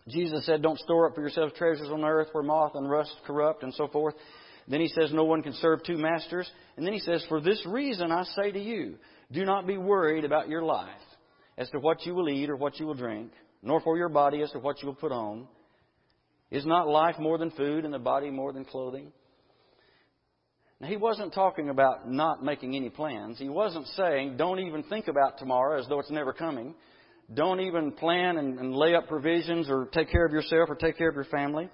Jesus 0.07 0.45
said, 0.45 0.61
"Don't 0.61 0.79
store 0.79 1.07
up 1.07 1.15
for 1.15 1.21
yourselves 1.21 1.51
treasures 1.57 1.89
on 1.89 2.05
earth 2.05 2.29
where 2.31 2.41
moth 2.41 2.75
and 2.75 2.89
rust 2.89 3.13
corrupt," 3.25 3.63
and 3.63 3.73
so 3.73 3.89
forth. 3.89 4.15
Then 4.67 4.81
he 4.81 4.87
says, 4.87 5.11
No 5.13 5.25
one 5.25 5.43
can 5.43 5.53
serve 5.53 5.83
two 5.83 5.97
masters. 5.97 6.49
And 6.75 6.85
then 6.85 6.93
he 6.93 6.99
says, 6.99 7.23
For 7.29 7.39
this 7.39 7.63
reason 7.65 8.11
I 8.11 8.23
say 8.35 8.51
to 8.51 8.59
you, 8.59 8.95
do 9.31 9.45
not 9.45 9.67
be 9.67 9.77
worried 9.77 10.25
about 10.25 10.49
your 10.49 10.63
life 10.63 10.89
as 11.57 11.69
to 11.69 11.79
what 11.79 12.05
you 12.05 12.13
will 12.15 12.29
eat 12.29 12.49
or 12.49 12.55
what 12.55 12.79
you 12.79 12.85
will 12.85 12.95
drink, 12.95 13.31
nor 13.61 13.81
for 13.81 13.97
your 13.97 14.09
body 14.09 14.41
as 14.41 14.51
to 14.51 14.59
what 14.59 14.81
you 14.81 14.87
will 14.87 14.95
put 14.95 15.11
on. 15.11 15.47
Is 16.51 16.65
not 16.65 16.87
life 16.87 17.17
more 17.19 17.37
than 17.37 17.51
food 17.51 17.85
and 17.85 17.93
the 17.93 17.99
body 17.99 18.29
more 18.29 18.53
than 18.53 18.65
clothing? 18.65 19.11
Now, 20.79 20.87
he 20.87 20.97
wasn't 20.97 21.33
talking 21.33 21.69
about 21.69 22.09
not 22.09 22.43
making 22.43 22.75
any 22.75 22.89
plans. 22.89 23.39
He 23.39 23.49
wasn't 23.49 23.87
saying, 23.95 24.37
don't 24.37 24.59
even 24.59 24.83
think 24.83 25.07
about 25.07 25.37
tomorrow 25.37 25.79
as 25.79 25.87
though 25.87 25.99
it's 25.99 26.11
never 26.11 26.33
coming. 26.33 26.75
Don't 27.33 27.61
even 27.61 27.93
plan 27.93 28.37
and, 28.37 28.59
and 28.59 28.75
lay 28.75 28.93
up 28.93 29.07
provisions 29.07 29.67
or 29.69 29.87
take 29.93 30.11
care 30.11 30.25
of 30.25 30.31
yourself 30.31 30.69
or 30.69 30.75
take 30.75 30.97
care 30.97 31.09
of 31.09 31.15
your 31.15 31.25
family. 31.25 31.69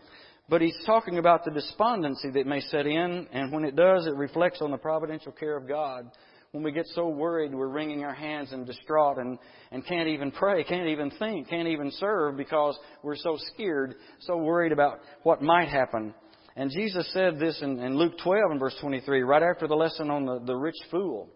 But 0.51 0.62
he's 0.62 0.77
talking 0.86 1.17
about 1.17 1.46
the 1.46 1.51
despondency 1.51 2.29
that 2.31 2.46
may 2.46 2.60
set 2.60 2.86
in, 2.86 3.25
and 3.31 3.53
when 3.53 3.63
it 3.63 3.74
does, 3.74 4.05
it 4.05 4.13
reflects 4.15 4.62
on 4.62 4.70
the 4.70 4.77
providential 4.77 5.31
care 5.31 5.55
of 5.55 5.65
God. 5.65 6.12
When 6.51 6.62
we 6.62 6.74
get 6.74 6.88
so 6.88 7.08
worried, 7.08 7.55
we're 7.55 7.70
wringing 7.70 8.03
our 8.03 8.13
hands 8.13 8.51
and 8.51 8.65
distraught 8.65 9.17
and, 9.17 9.39
and 9.72 9.88
can't 9.88 10.10
even 10.10 10.29
pray, 10.29 10.65
can't 10.65 10.89
even 10.89 11.10
think, 11.12 11.48
can't 11.48 11.70
even 11.70 11.89
serve 11.91 12.36
because 12.36 12.77
we're 13.01 13.15
so 13.15 13.38
scared, 13.53 13.96
so 14.20 14.36
worried 14.36 14.74
about 14.74 15.00
what 15.24 15.41
might 15.41 15.70
happen. 15.70 16.13
And 16.58 16.70
Jesus 16.70 17.10
said 17.13 17.39
this 17.39 17.62
in, 17.62 17.79
in 17.79 17.98
Luke 17.98 18.15
12 18.22 18.51
and 18.51 18.60
verse 18.60 18.75
23, 18.81 19.22
right 19.22 19.43
after 19.43 19.70
the 19.70 19.75
lesson 19.75 20.10
on 20.10 20.25
the, 20.25 20.41
the 20.46 20.55
rich 20.55 20.75
fool. 20.91 21.29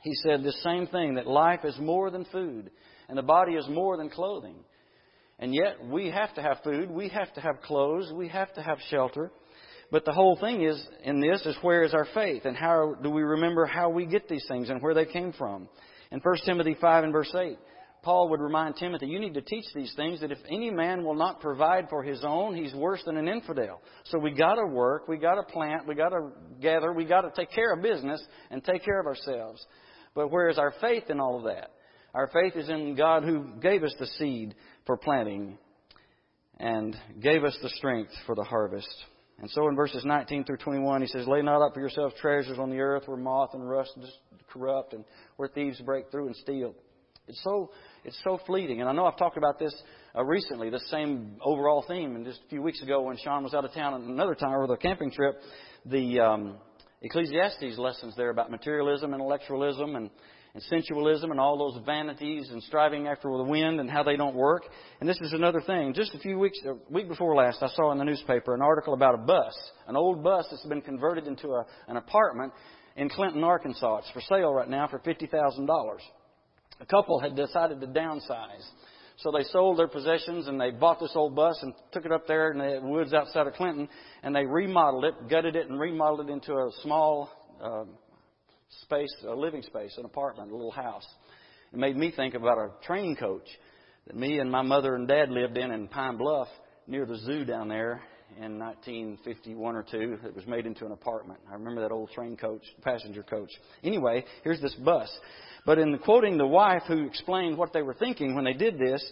He 0.00 0.14
said 0.22 0.42
the 0.42 0.52
same 0.52 0.86
thing, 0.86 1.16
that 1.16 1.26
life 1.26 1.60
is 1.64 1.76
more 1.78 2.10
than 2.10 2.24
food, 2.32 2.70
and 3.10 3.18
the 3.18 3.22
body 3.22 3.56
is 3.56 3.68
more 3.68 3.98
than 3.98 4.08
clothing. 4.08 4.56
And 5.38 5.54
yet, 5.54 5.84
we 5.84 6.10
have 6.10 6.32
to 6.34 6.42
have 6.42 6.58
food, 6.62 6.90
we 6.90 7.08
have 7.08 7.32
to 7.34 7.40
have 7.40 7.60
clothes, 7.62 8.12
we 8.14 8.28
have 8.28 8.52
to 8.54 8.62
have 8.62 8.78
shelter. 8.88 9.32
But 9.90 10.04
the 10.04 10.12
whole 10.12 10.36
thing 10.36 10.62
is, 10.62 10.86
in 11.04 11.20
this, 11.20 11.44
is 11.44 11.56
where 11.62 11.82
is 11.82 11.94
our 11.94 12.06
faith? 12.14 12.44
And 12.44 12.56
how 12.56 12.94
do 13.02 13.10
we 13.10 13.22
remember 13.22 13.66
how 13.66 13.90
we 13.90 14.06
get 14.06 14.28
these 14.28 14.44
things 14.48 14.70
and 14.70 14.80
where 14.80 14.94
they 14.94 15.06
came 15.06 15.32
from? 15.32 15.68
In 16.10 16.20
1 16.20 16.36
Timothy 16.44 16.76
5 16.80 17.04
and 17.04 17.12
verse 17.12 17.34
8, 17.34 17.58
Paul 18.04 18.28
would 18.28 18.40
remind 18.40 18.76
Timothy, 18.76 19.06
you 19.06 19.18
need 19.18 19.34
to 19.34 19.40
teach 19.40 19.64
these 19.74 19.92
things 19.96 20.20
that 20.20 20.30
if 20.30 20.38
any 20.48 20.70
man 20.70 21.04
will 21.04 21.14
not 21.14 21.40
provide 21.40 21.88
for 21.88 22.02
his 22.02 22.22
own, 22.22 22.54
he's 22.54 22.74
worse 22.74 23.02
than 23.04 23.16
an 23.16 23.28
infidel. 23.28 23.80
So 24.04 24.18
we 24.18 24.30
gotta 24.32 24.66
work, 24.66 25.08
we 25.08 25.16
gotta 25.16 25.42
plant, 25.42 25.88
we 25.88 25.94
gotta 25.94 26.30
gather, 26.60 26.92
we 26.92 27.06
gotta 27.06 27.32
take 27.34 27.50
care 27.50 27.72
of 27.72 27.82
business 27.82 28.22
and 28.50 28.62
take 28.62 28.84
care 28.84 29.00
of 29.00 29.06
ourselves. 29.06 29.64
But 30.14 30.30
where 30.30 30.50
is 30.50 30.58
our 30.58 30.74
faith 30.80 31.04
in 31.08 31.18
all 31.18 31.38
of 31.38 31.44
that? 31.44 31.70
Our 32.14 32.28
faith 32.28 32.54
is 32.56 32.68
in 32.68 32.94
God 32.94 33.24
who 33.24 33.54
gave 33.60 33.82
us 33.82 33.94
the 33.98 34.06
seed 34.06 34.54
for 34.86 34.96
planting 34.96 35.58
and 36.58 36.96
gave 37.20 37.44
us 37.44 37.56
the 37.62 37.70
strength 37.70 38.12
for 38.26 38.34
the 38.34 38.44
harvest. 38.44 38.88
And 39.40 39.50
so 39.50 39.68
in 39.68 39.74
verses 39.74 40.04
19 40.04 40.44
through 40.44 40.58
21, 40.58 41.02
he 41.02 41.08
says, 41.08 41.26
Lay 41.26 41.42
not 41.42 41.64
up 41.64 41.74
for 41.74 41.80
yourselves 41.80 42.14
treasures 42.20 42.58
on 42.58 42.70
the 42.70 42.78
earth 42.78 43.04
where 43.06 43.16
moth 43.16 43.50
and 43.54 43.68
rust 43.68 43.98
corrupt 44.52 44.92
and 44.92 45.04
where 45.36 45.48
thieves 45.48 45.80
break 45.80 46.10
through 46.10 46.26
and 46.26 46.36
steal. 46.36 46.74
It's 47.26 47.42
so, 47.42 47.70
it's 48.04 48.18
so 48.22 48.38
fleeting. 48.46 48.80
And 48.80 48.88
I 48.88 48.92
know 48.92 49.06
I've 49.06 49.16
talked 49.16 49.38
about 49.38 49.58
this 49.58 49.74
uh, 50.14 50.22
recently, 50.24 50.70
the 50.70 50.80
same 50.90 51.36
overall 51.42 51.84
theme. 51.88 52.14
And 52.16 52.24
just 52.24 52.40
a 52.46 52.48
few 52.48 52.62
weeks 52.62 52.82
ago 52.82 53.02
when 53.02 53.16
Sean 53.16 53.42
was 53.42 53.54
out 53.54 53.64
of 53.64 53.72
town 53.72 53.94
another 53.94 54.34
time 54.34 54.54
over 54.54 54.66
the 54.66 54.76
camping 54.76 55.10
trip, 55.10 55.40
the 55.86 56.20
um, 56.20 56.56
Ecclesiastes 57.02 57.78
lessons 57.78 58.14
there 58.16 58.30
about 58.30 58.50
materialism, 58.50 59.14
intellectualism, 59.14 59.96
and 59.96 60.10
and 60.54 60.62
sensualism 60.64 61.32
and 61.32 61.40
all 61.40 61.58
those 61.58 61.84
vanities 61.84 62.48
and 62.50 62.62
striving 62.62 63.08
after 63.08 63.28
the 63.28 63.42
wind 63.42 63.80
and 63.80 63.90
how 63.90 64.04
they 64.04 64.16
don't 64.16 64.36
work. 64.36 64.62
And 65.00 65.08
this 65.08 65.20
is 65.20 65.32
another 65.32 65.60
thing. 65.60 65.92
Just 65.94 66.14
a 66.14 66.18
few 66.20 66.38
weeks, 66.38 66.58
a 66.64 66.74
week 66.92 67.08
before 67.08 67.34
last, 67.34 67.58
I 67.60 67.68
saw 67.68 67.90
in 67.90 67.98
the 67.98 68.04
newspaper 68.04 68.54
an 68.54 68.62
article 68.62 68.94
about 68.94 69.14
a 69.14 69.18
bus, 69.18 69.52
an 69.88 69.96
old 69.96 70.22
bus 70.22 70.46
that's 70.50 70.64
been 70.66 70.80
converted 70.80 71.26
into 71.26 71.48
a, 71.48 71.66
an 71.88 71.96
apartment 71.96 72.52
in 72.96 73.08
Clinton, 73.08 73.42
Arkansas. 73.42 73.98
It's 73.98 74.10
for 74.12 74.20
sale 74.20 74.54
right 74.54 74.68
now 74.68 74.86
for 74.86 75.00
$50,000. 75.00 75.68
A 76.80 76.86
couple 76.86 77.18
had 77.18 77.34
decided 77.34 77.80
to 77.80 77.88
downsize. 77.88 78.64
So 79.18 79.32
they 79.32 79.44
sold 79.44 79.78
their 79.78 79.88
possessions 79.88 80.46
and 80.46 80.60
they 80.60 80.70
bought 80.70 81.00
this 81.00 81.12
old 81.16 81.34
bus 81.34 81.58
and 81.62 81.72
took 81.92 82.04
it 82.04 82.12
up 82.12 82.28
there 82.28 82.52
in 82.52 82.58
the 82.58 82.80
woods 82.82 83.12
outside 83.12 83.48
of 83.48 83.54
Clinton 83.54 83.88
and 84.22 84.34
they 84.34 84.44
remodeled 84.44 85.04
it, 85.04 85.14
gutted 85.28 85.56
it, 85.56 85.68
and 85.68 85.80
remodeled 85.80 86.28
it 86.28 86.32
into 86.32 86.52
a 86.52 86.70
small 86.82 87.30
uh, 87.62 87.84
space, 88.82 89.14
a 89.26 89.34
living 89.34 89.62
space, 89.62 89.94
an 89.98 90.04
apartment, 90.04 90.50
a 90.50 90.54
little 90.54 90.70
house. 90.70 91.06
It 91.72 91.78
made 91.78 91.96
me 91.96 92.12
think 92.14 92.34
about 92.34 92.58
a 92.58 92.70
train 92.86 93.16
coach 93.16 93.46
that 94.06 94.16
me 94.16 94.38
and 94.38 94.50
my 94.50 94.62
mother 94.62 94.94
and 94.94 95.08
dad 95.08 95.30
lived 95.30 95.56
in 95.56 95.70
in 95.70 95.88
Pine 95.88 96.16
Bluff 96.16 96.48
near 96.86 97.06
the 97.06 97.16
zoo 97.18 97.44
down 97.44 97.68
there 97.68 98.02
in 98.40 98.58
1951 98.58 99.76
or 99.76 99.82
2. 99.82 100.18
It 100.24 100.34
was 100.34 100.46
made 100.46 100.66
into 100.66 100.84
an 100.86 100.92
apartment. 100.92 101.40
I 101.48 101.54
remember 101.54 101.82
that 101.82 101.92
old 101.92 102.10
train 102.10 102.36
coach, 102.36 102.62
passenger 102.82 103.22
coach. 103.22 103.50
Anyway, 103.82 104.24
here's 104.42 104.60
this 104.60 104.74
bus. 104.74 105.10
But 105.66 105.78
in 105.78 105.96
quoting 105.98 106.36
the 106.36 106.46
wife 106.46 106.82
who 106.86 107.06
explained 107.06 107.56
what 107.56 107.72
they 107.72 107.82
were 107.82 107.94
thinking 107.94 108.34
when 108.34 108.44
they 108.44 108.52
did 108.52 108.78
this, 108.78 109.04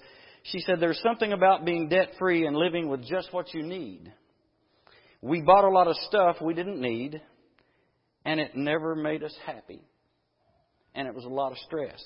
she 0.45 0.61
said, 0.61 0.81
There's 0.81 1.01
something 1.03 1.33
about 1.33 1.65
being 1.65 1.89
debt 1.89 2.11
free 2.19 2.47
and 2.47 2.57
living 2.57 2.89
with 2.89 3.05
just 3.05 3.33
what 3.33 3.55
you 3.55 3.63
need. 3.63 4.13
We 5.21 5.41
bought 5.41 5.65
a 5.65 5.71
lot 5.71 5.87
of 5.87 5.97
stuff 6.09 6.37
we 6.41 6.53
didn't 6.53 6.81
need 6.81 7.23
and 8.25 8.41
it 8.41 8.57
never 8.57 8.95
made 8.95 9.23
us 9.23 9.35
happy. 9.45 9.81
And 10.95 11.09
it 11.09 11.15
was 11.15 11.25
a 11.25 11.29
lot 11.29 11.53
of 11.53 11.59
stress. 11.59 12.03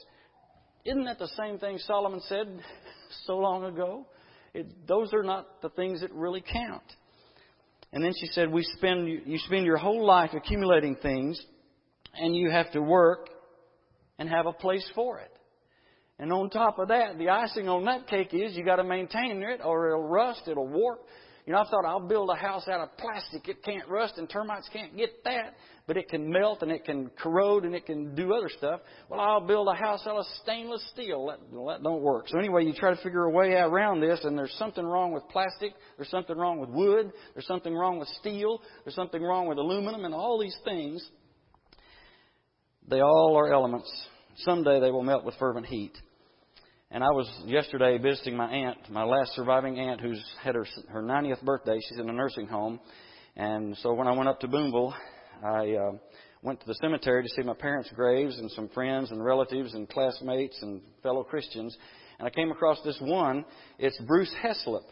Isn't 0.84 1.04
that 1.04 1.18
the 1.18 1.28
same 1.36 1.58
thing 1.58 1.78
Solomon 1.78 2.20
said 2.28 2.46
so 3.26 3.36
long 3.36 3.64
ago? 3.64 4.06
It, 4.54 4.86
those 4.86 5.12
are 5.12 5.22
not 5.22 5.60
the 5.60 5.68
things 5.70 6.00
that 6.00 6.12
really 6.12 6.42
count. 6.42 6.84
And 7.92 8.04
then 8.04 8.12
she 8.18 8.26
said, 8.28 8.50
"We 8.50 8.62
spend 8.76 9.08
you 9.08 9.38
spend 9.38 9.64
your 9.64 9.76
whole 9.76 10.04
life 10.04 10.30
accumulating 10.34 10.96
things, 10.96 11.40
and 12.14 12.34
you 12.34 12.50
have 12.50 12.70
to 12.72 12.80
work 12.80 13.28
and 14.18 14.28
have 14.28 14.46
a 14.46 14.52
place 14.52 14.88
for 14.94 15.18
it. 15.18 15.30
And 16.18 16.32
on 16.32 16.48
top 16.48 16.78
of 16.78 16.88
that, 16.88 17.18
the 17.18 17.28
icing 17.28 17.68
on 17.68 17.84
that 17.84 18.06
cake 18.06 18.32
is 18.32 18.56
you 18.56 18.64
got 18.64 18.76
to 18.76 18.84
maintain 18.84 19.42
it, 19.42 19.60
or 19.62 19.88
it'll 19.88 20.08
rust, 20.08 20.42
it'll 20.46 20.66
warp, 20.66 21.04
you 21.46 21.52
know, 21.52 21.60
I 21.60 21.70
thought 21.70 21.84
I'll 21.84 22.00
build 22.00 22.28
a 22.28 22.34
house 22.34 22.66
out 22.66 22.80
of 22.80 22.96
plastic. 22.98 23.48
It 23.48 23.62
can't 23.62 23.88
rust 23.88 24.14
and 24.18 24.28
termites 24.28 24.68
can't 24.72 24.96
get 24.96 25.22
that, 25.22 25.54
but 25.86 25.96
it 25.96 26.08
can 26.08 26.28
melt 26.28 26.62
and 26.62 26.72
it 26.72 26.84
can 26.84 27.08
corrode 27.22 27.64
and 27.64 27.72
it 27.72 27.86
can 27.86 28.16
do 28.16 28.34
other 28.34 28.48
stuff. 28.48 28.80
Well, 29.08 29.20
I'll 29.20 29.46
build 29.46 29.68
a 29.68 29.74
house 29.74 30.04
out 30.08 30.16
of 30.16 30.24
stainless 30.42 30.84
steel. 30.92 31.26
That, 31.26 31.38
well, 31.52 31.66
that 31.66 31.84
don't 31.84 32.02
work. 32.02 32.26
So 32.28 32.38
anyway, 32.40 32.64
you 32.64 32.72
try 32.72 32.92
to 32.92 33.00
figure 33.00 33.22
a 33.22 33.30
way 33.30 33.52
around 33.52 34.00
this, 34.00 34.18
and 34.24 34.36
there's 34.36 34.54
something 34.58 34.84
wrong 34.84 35.12
with 35.12 35.22
plastic. 35.28 35.72
There's 35.96 36.10
something 36.10 36.36
wrong 36.36 36.58
with 36.58 36.68
wood. 36.70 37.12
There's 37.34 37.46
something 37.46 37.72
wrong 37.72 38.00
with 38.00 38.08
steel. 38.20 38.60
There's 38.84 38.96
something 38.96 39.22
wrong 39.22 39.46
with 39.46 39.58
aluminum, 39.58 40.04
and 40.04 40.12
all 40.12 40.40
these 40.40 40.56
things. 40.64 41.08
They 42.88 43.00
all 43.00 43.36
are 43.38 43.52
elements. 43.52 43.88
Someday 44.38 44.80
they 44.80 44.90
will 44.90 45.04
melt 45.04 45.24
with 45.24 45.36
fervent 45.38 45.66
heat. 45.66 45.96
And 46.96 47.04
I 47.04 47.10
was 47.10 47.30
yesterday 47.44 47.98
visiting 47.98 48.38
my 48.38 48.50
aunt, 48.50 48.78
my 48.88 49.04
last 49.04 49.34
surviving 49.34 49.78
aunt, 49.78 50.00
who's 50.00 50.24
had 50.42 50.54
her 50.54 50.66
her 50.88 51.02
90th 51.02 51.42
birthday. 51.42 51.78
She's 51.86 51.98
in 51.98 52.08
a 52.08 52.12
nursing 52.14 52.46
home, 52.46 52.80
and 53.36 53.76
so 53.82 53.92
when 53.92 54.06
I 54.06 54.12
went 54.12 54.30
up 54.30 54.40
to 54.40 54.48
Boonville, 54.48 54.94
I 55.44 55.72
uh, 55.72 55.90
went 56.40 56.58
to 56.60 56.66
the 56.66 56.74
cemetery 56.76 57.22
to 57.22 57.28
see 57.36 57.42
my 57.42 57.52
parents' 57.52 57.90
graves 57.94 58.38
and 58.38 58.50
some 58.52 58.70
friends 58.70 59.10
and 59.10 59.22
relatives 59.22 59.74
and 59.74 59.86
classmates 59.86 60.56
and 60.62 60.80
fellow 61.02 61.22
Christians. 61.22 61.76
And 62.18 62.26
I 62.26 62.30
came 62.30 62.50
across 62.50 62.80
this 62.82 62.96
one. 63.02 63.44
It's 63.78 64.00
Bruce 64.06 64.32
Heslop. 64.42 64.84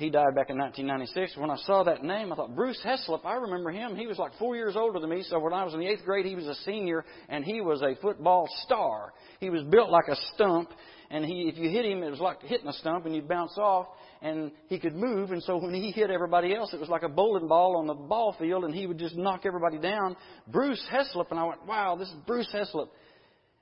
He 0.00 0.08
died 0.08 0.34
back 0.34 0.48
in 0.48 0.56
1996. 0.56 1.36
When 1.36 1.50
I 1.50 1.56
saw 1.66 1.82
that 1.82 2.02
name, 2.02 2.32
I 2.32 2.36
thought, 2.36 2.56
Bruce 2.56 2.80
Heslop, 2.82 3.26
I 3.26 3.34
remember 3.34 3.70
him. 3.70 3.96
He 3.96 4.06
was 4.06 4.16
like 4.16 4.32
four 4.38 4.56
years 4.56 4.74
older 4.74 4.98
than 4.98 5.10
me. 5.10 5.22
So 5.24 5.38
when 5.38 5.52
I 5.52 5.62
was 5.62 5.74
in 5.74 5.80
the 5.80 5.86
eighth 5.86 6.06
grade, 6.06 6.24
he 6.24 6.34
was 6.34 6.46
a 6.46 6.54
senior, 6.64 7.04
and 7.28 7.44
he 7.44 7.60
was 7.60 7.82
a 7.82 8.00
football 8.00 8.48
star. 8.64 9.12
He 9.40 9.50
was 9.50 9.62
built 9.64 9.90
like 9.90 10.08
a 10.08 10.16
stump, 10.34 10.70
and 11.10 11.24
he, 11.24 11.48
if 11.48 11.58
you 11.58 11.68
hit 11.68 11.84
him, 11.84 12.02
it 12.02 12.10
was 12.10 12.20
like 12.20 12.40
hitting 12.42 12.68
a 12.68 12.72
stump, 12.74 13.04
and 13.04 13.14
you'd 13.14 13.28
bounce 13.28 13.58
off, 13.58 13.88
and 14.22 14.52
he 14.68 14.78
could 14.78 14.94
move. 14.94 15.32
And 15.32 15.42
so 15.42 15.56
when 15.56 15.74
he 15.74 15.90
hit 15.90 16.10
everybody 16.10 16.54
else, 16.54 16.72
it 16.72 16.78
was 16.78 16.88
like 16.88 17.02
a 17.02 17.08
bowling 17.08 17.48
ball 17.48 17.76
on 17.76 17.86
the 17.86 17.94
ball 17.94 18.36
field, 18.38 18.64
and 18.64 18.72
he 18.72 18.86
would 18.86 18.98
just 18.98 19.16
knock 19.16 19.42
everybody 19.44 19.78
down. 19.78 20.16
Bruce 20.46 20.84
Heslop, 20.92 21.30
and 21.30 21.40
I 21.40 21.44
went, 21.44 21.66
wow, 21.66 21.96
this 21.96 22.08
is 22.08 22.14
Bruce 22.26 22.48
Heslop. 22.54 22.88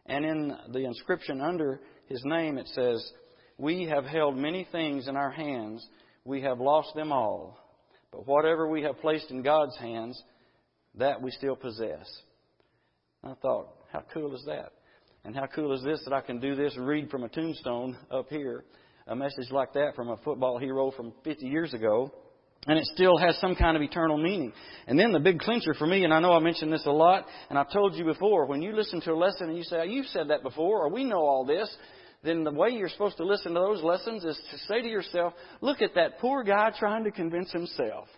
And 0.05 0.25
in 0.25 0.57
the 0.73 0.85
inscription 0.85 1.41
under 1.41 1.81
his 2.07 2.23
name, 2.25 2.59
it 2.59 2.69
says, 2.75 3.03
We 3.57 3.85
have 3.85 4.05
held 4.05 4.37
many 4.37 4.67
things 4.71 5.09
in 5.09 5.17
our 5.17 5.31
hands 5.31 5.87
we 6.25 6.43
have 6.43 6.61
lost 6.61 6.95
them 6.95 7.13
all. 7.13 7.59
But 8.13 8.27
whatever 8.27 8.69
we 8.69 8.83
have 8.83 9.01
placed 9.01 9.31
in 9.31 9.43
God's 9.43 9.77
hands, 9.79 10.23
that 10.97 11.21
we 11.23 11.31
still 11.31 11.57
possess. 11.57 12.07
I 13.25 13.35
thought, 13.41 13.69
how 13.93 14.05
cool 14.13 14.35
is 14.35 14.45
that? 14.47 14.73
And 15.25 15.35
how 15.35 15.47
cool 15.47 15.73
is 15.75 15.83
this 15.83 16.01
that 16.05 16.15
I 16.15 16.21
can 16.21 16.41
do 16.41 16.55
this 16.55 16.77
read 16.79 17.11
from 17.11 17.25
a 17.25 17.29
tombstone 17.29 17.97
up 18.11 18.29
here 18.29 18.65
a 19.09 19.17
message 19.17 19.51
like 19.51 19.73
that 19.73 19.95
from 19.97 20.11
a 20.11 20.19
football 20.19 20.59
hero 20.59 20.91
from 20.91 21.13
50 21.25 21.47
years 21.47 21.73
ago, 21.73 22.13
and 22.67 22.79
it 22.79 22.85
still 22.95 23.17
has 23.17 23.39
some 23.41 23.57
kind 23.57 23.77
of 23.77 23.83
eternal 23.83 24.19
meaning. 24.19 24.53
And 24.87 24.99
then 24.99 25.13
the 25.13 25.19
big 25.19 25.41
clincher 25.41 25.73
for 25.75 25.87
me, 25.87 26.05
and 26.05 26.13
I 26.13 26.21
know 26.21 26.33
I 26.33 26.41
mentioned 26.41 26.73
this 26.73 26.85
a 26.85 26.91
lot, 26.91 27.25
and 27.49 27.59
I've 27.59 27.73
told 27.73 27.95
you 27.95 28.05
before, 28.05 28.47
when 28.47 28.61
you 28.61 28.77
listen 28.77 29.01
to 29.03 29.13
a 29.13 29.17
lesson 29.17 29.49
and 29.49 29.57
you 29.57 29.65
say, 29.65 29.77
oh, 29.81 29.85
You've 29.85 30.07
said 30.07 30.29
that 30.29 30.43
before, 30.43 30.85
or 30.85 30.91
we 30.91 31.05
know 31.05 31.21
all 31.21 31.47
this, 31.47 31.75
then 32.23 32.45
the 32.45 32.53
way 32.53 32.71
you're 32.71 32.91
supposed 32.91 33.17
to 33.17 33.25
listen 33.25 33.55
to 33.55 33.61
those 33.61 33.83
lessons 33.83 34.25
is 34.25 34.39
to 34.51 34.59
say 34.67 34.83
to 34.83 34.89
yourself, 34.89 35.33
look 35.63 35.81
at 35.81 35.95
that 35.95 36.19
poor 36.19 36.43
guy 36.43 36.71
trying 36.79 37.05
to 37.05 37.11
convince 37.11 37.51
himself. 37.53 38.09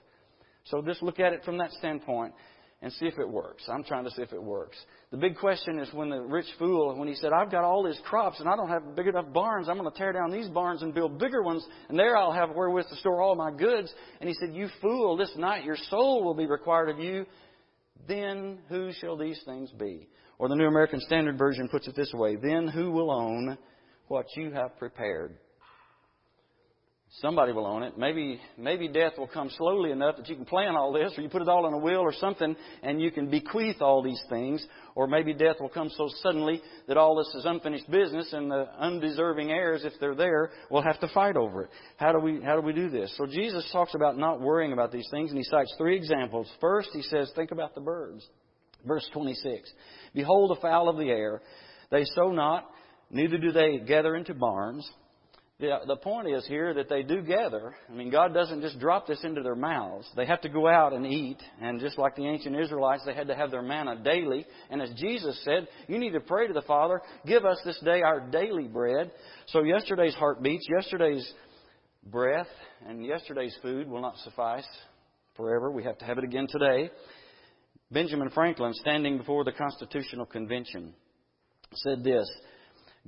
So 0.65 0.83
just 0.83 1.03
look 1.03 1.21
at 1.21 1.33
it 1.33 1.45
from 1.45 1.59
that 1.59 1.71
standpoint 1.73 2.35
and 2.83 2.93
see 2.95 3.07
if 3.07 3.19
it 3.19 3.29
works. 3.29 3.63
I'm 3.69 3.85
trying 3.85 4.05
to 4.05 4.11
see 4.11 4.23
if 4.23 4.33
it 4.33 4.43
works. 4.43 4.77
The 5.11 5.19
big 5.19 5.37
question 5.37 5.79
is 5.79 5.93
when 5.93 6.09
the 6.09 6.21
rich 6.21 6.47
fool, 6.59 6.97
when 6.97 7.09
he 7.09 7.15
said, 7.15 7.31
I've 7.33 7.51
got 7.51 7.63
all 7.63 7.85
these 7.85 8.01
crops 8.05 8.41
and 8.41 8.49
I 8.49 8.57
don't 8.57 8.71
have 8.71 8.97
big 8.97 9.07
enough 9.07 9.33
barns, 9.33 9.69
I'm 9.69 9.77
going 9.77 9.91
to 9.91 9.97
tear 9.97 10.13
down 10.13 10.31
these 10.31 10.49
barns 10.49 10.83
and 10.83 10.95
build 10.95 11.19
bigger 11.19 11.43
ones, 11.43 11.67
and 11.89 11.99
there 11.99 12.17
I'll 12.17 12.33
have 12.33 12.51
wherewith 12.51 12.89
to 12.89 12.97
store 12.97 13.21
all 13.21 13.35
my 13.35 13.51
goods. 13.51 13.93
And 14.21 14.29
he 14.29 14.35
said, 14.41 14.55
You 14.55 14.69
fool, 14.81 15.17
this 15.17 15.33
night 15.37 15.65
your 15.65 15.77
soul 15.91 16.25
will 16.25 16.35
be 16.35 16.47
required 16.47 16.89
of 16.89 16.99
you. 16.99 17.27
Then 18.09 18.61
who 18.69 18.93
shall 18.93 19.17
these 19.17 19.41
things 19.45 19.71
be? 19.79 20.09
Or 20.39 20.49
the 20.49 20.57
New 20.57 20.67
American 20.67 21.01
Standard 21.01 21.37
Version 21.37 21.69
puts 21.69 21.87
it 21.87 21.95
this 21.95 22.13
way 22.15 22.37
Then 22.37 22.67
who 22.67 22.91
will 22.91 23.11
own 23.11 23.59
what 24.09 24.27
you 24.37 24.53
have 24.53 24.79
prepared. 24.79 25.37
Somebody 27.19 27.51
will 27.53 27.67
own 27.67 27.83
it. 27.83 27.99
Maybe, 27.99 28.41
maybe 28.57 28.87
death 28.87 29.15
will 29.19 29.27
come 29.27 29.51
slowly 29.59 29.91
enough 29.91 30.17
that 30.17 30.29
you 30.29 30.37
can 30.37 30.45
plan 30.45 30.77
all 30.77 30.93
this, 30.93 31.13
or 31.17 31.23
you 31.23 31.29
put 31.29 31.43
it 31.43 31.49
all 31.49 31.67
in 31.67 31.75
a 31.75 31.79
will 31.79 31.99
or 31.99 32.13
something, 32.13 32.55
and 32.85 33.03
you 33.03 33.11
can 33.11 33.29
bequeath 33.29 33.83
all 33.83 34.01
these 34.01 34.23
things. 34.31 34.65
Or 34.95 35.09
maybe 35.09 35.35
death 35.35 35.57
will 35.59 35.71
come 35.71 35.91
so 35.97 36.09
suddenly 36.23 36.63
that 36.87 36.97
all 36.97 37.17
this 37.17 37.35
is 37.35 37.45
unfinished 37.45 37.91
business, 37.91 38.33
and 38.33 38.49
the 38.49 38.69
undeserving 38.79 39.51
heirs, 39.51 39.85
if 39.85 39.95
they're 39.99 40.15
there, 40.15 40.51
will 40.71 40.83
have 40.83 41.01
to 41.01 41.09
fight 41.09 41.37
over 41.37 41.65
it. 41.65 41.71
How 41.97 42.13
do 42.13 42.21
we, 42.21 42.41
how 42.45 42.55
do 42.55 42.63
we 42.63 42.73
do 42.73 42.89
this? 42.89 43.13
So 43.17 43.27
Jesus 43.27 43.69
talks 43.73 43.97
about 43.97 44.17
not 44.17 44.41
worrying 44.41 44.73
about 44.73 44.93
these 44.93 45.09
things, 45.11 45.31
and 45.31 45.39
he 45.39 45.45
cites 45.45 45.75
three 45.79 45.97
examples. 45.97 46.49
First, 46.61 46.91
he 46.93 47.03
says, 47.03 47.33
think 47.35 47.51
about 47.51 47.75
the 47.75 47.81
birds. 47.81 48.25
Verse 48.87 49.09
26. 49.13 49.69
Behold 50.15 50.57
the 50.57 50.61
fowl 50.61 50.89
of 50.89 50.97
the 50.97 51.11
air. 51.11 51.43
They 51.91 52.05
sow 52.05 52.31
not, 52.31 52.71
neither 53.11 53.37
do 53.37 53.51
they 53.51 53.81
gather 53.81 54.15
into 54.15 54.33
barns 54.33 54.89
the, 55.61 55.79
the 55.87 55.97
point 55.97 56.29
is 56.29 56.47
here 56.47 56.73
that 56.73 56.89
they 56.89 57.03
do 57.03 57.21
gather. 57.21 57.75
I 57.89 57.93
mean, 57.93 58.11
God 58.11 58.33
doesn't 58.33 58.63
just 58.63 58.81
drop 58.81 59.07
this 59.07 59.23
into 59.23 59.43
their 59.43 59.55
mouths. 59.55 60.09
They 60.17 60.25
have 60.25 60.41
to 60.41 60.49
go 60.49 60.67
out 60.67 60.95
and 60.95 61.07
eat. 61.07 61.37
And 61.61 61.79
just 61.79 61.99
like 61.99 62.17
the 62.17 62.27
ancient 62.27 62.59
Israelites, 62.59 63.03
they 63.05 63.15
had 63.15 63.29
to 63.29 63.37
have 63.37 63.51
their 63.51 63.63
manna 63.63 64.03
daily. 64.03 64.47
And 64.71 64.81
as 64.81 64.91
Jesus 64.97 65.39
said, 65.45 65.69
you 65.87 65.99
need 65.99 66.15
to 66.15 66.21
pray 66.21 66.47
to 66.47 66.55
the 66.55 66.63
Father, 66.63 67.03
give 67.27 67.45
us 67.45 67.59
this 67.65 67.79
day 67.85 68.01
our 68.01 68.21
daily 68.21 68.69
bread. 68.69 69.13
So 69.49 69.63
yesterday's 69.63 70.15
heartbeats, 70.15 70.67
yesterday's 70.75 71.31
breath, 72.05 72.49
and 72.89 73.05
yesterday's 73.05 73.57
food 73.61 73.87
will 73.87 74.01
not 74.01 74.17
suffice 74.25 74.67
forever. 75.37 75.71
We 75.71 75.85
have 75.85 75.99
to 75.99 76.07
have 76.07 76.17
it 76.17 76.25
again 76.25 76.47
today. 76.49 76.91
Benjamin 77.91 78.31
Franklin, 78.31 78.73
standing 78.73 79.19
before 79.19 79.45
the 79.45 79.53
Constitutional 79.53 80.25
Convention, 80.25 80.95
said 81.75 82.03
this 82.03 82.31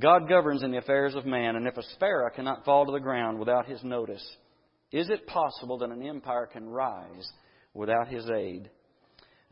God 0.00 0.28
governs 0.28 0.62
in 0.62 0.70
the 0.70 0.78
affairs 0.78 1.14
of 1.14 1.26
man, 1.26 1.56
and 1.56 1.66
if 1.66 1.76
a 1.76 1.82
sparrow 1.94 2.30
cannot 2.34 2.64
fall 2.64 2.86
to 2.86 2.92
the 2.92 3.00
ground 3.00 3.38
without 3.38 3.66
his 3.66 3.82
notice, 3.84 4.24
is 4.90 5.10
it 5.10 5.26
possible 5.26 5.78
that 5.78 5.90
an 5.90 6.02
empire 6.02 6.48
can 6.50 6.68
rise 6.68 7.30
without 7.74 8.08
his 8.08 8.28
aid? 8.30 8.70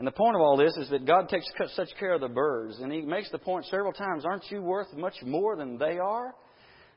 And 0.00 0.06
the 0.06 0.12
point 0.12 0.34
of 0.34 0.40
all 0.40 0.56
this 0.56 0.74
is 0.78 0.88
that 0.88 1.04
God 1.04 1.28
takes 1.28 1.44
such 1.74 1.90
care 1.98 2.14
of 2.14 2.22
the 2.22 2.28
birds, 2.28 2.78
and 2.80 2.90
He 2.90 3.02
makes 3.02 3.30
the 3.30 3.38
point 3.38 3.66
several 3.66 3.92
times 3.92 4.24
aren't 4.24 4.50
you 4.50 4.62
worth 4.62 4.90
much 4.96 5.12
more 5.22 5.56
than 5.56 5.76
they 5.76 5.98
are? 5.98 6.34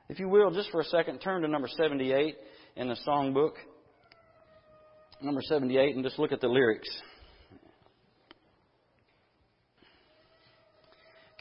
If 0.07 0.19
you 0.19 0.29
will, 0.29 0.51
just 0.51 0.71
for 0.71 0.79
a 0.79 0.85
second, 0.85 1.19
turn 1.19 1.41
to 1.41 1.49
number 1.49 1.67
78 1.67 2.37
in 2.77 2.87
the 2.87 2.95
songbook. 3.05 3.55
Number 5.21 5.41
78, 5.41 5.95
and 5.95 6.03
just 6.05 6.17
look 6.17 6.31
at 6.31 6.39
the 6.39 6.47
lyrics. 6.47 6.87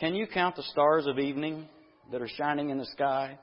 Can 0.01 0.17
you 0.17 0.27
count 0.27 0.57
the 0.57 0.65
stars 0.65 1.07
of 1.07 1.21
evening? 1.21 1.69
That 2.11 2.23
are 2.23 2.29
shining 2.29 2.71
in 2.71 2.79
the 2.79 2.87
sky? 2.87 3.39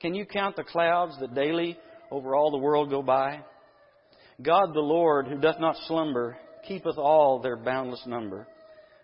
Can 0.00 0.14
you 0.14 0.26
count 0.26 0.56
the 0.56 0.64
clouds 0.64 1.16
that 1.20 1.34
daily 1.34 1.78
over 2.10 2.34
all 2.34 2.50
the 2.50 2.58
world 2.58 2.90
go 2.90 3.02
by? 3.02 3.40
God 4.40 4.74
the 4.74 4.80
Lord, 4.80 5.28
who 5.28 5.38
doth 5.38 5.60
not 5.60 5.76
slumber, 5.86 6.36
keepeth 6.66 6.96
all 6.96 7.40
their 7.40 7.56
boundless 7.56 8.02
number. 8.06 8.46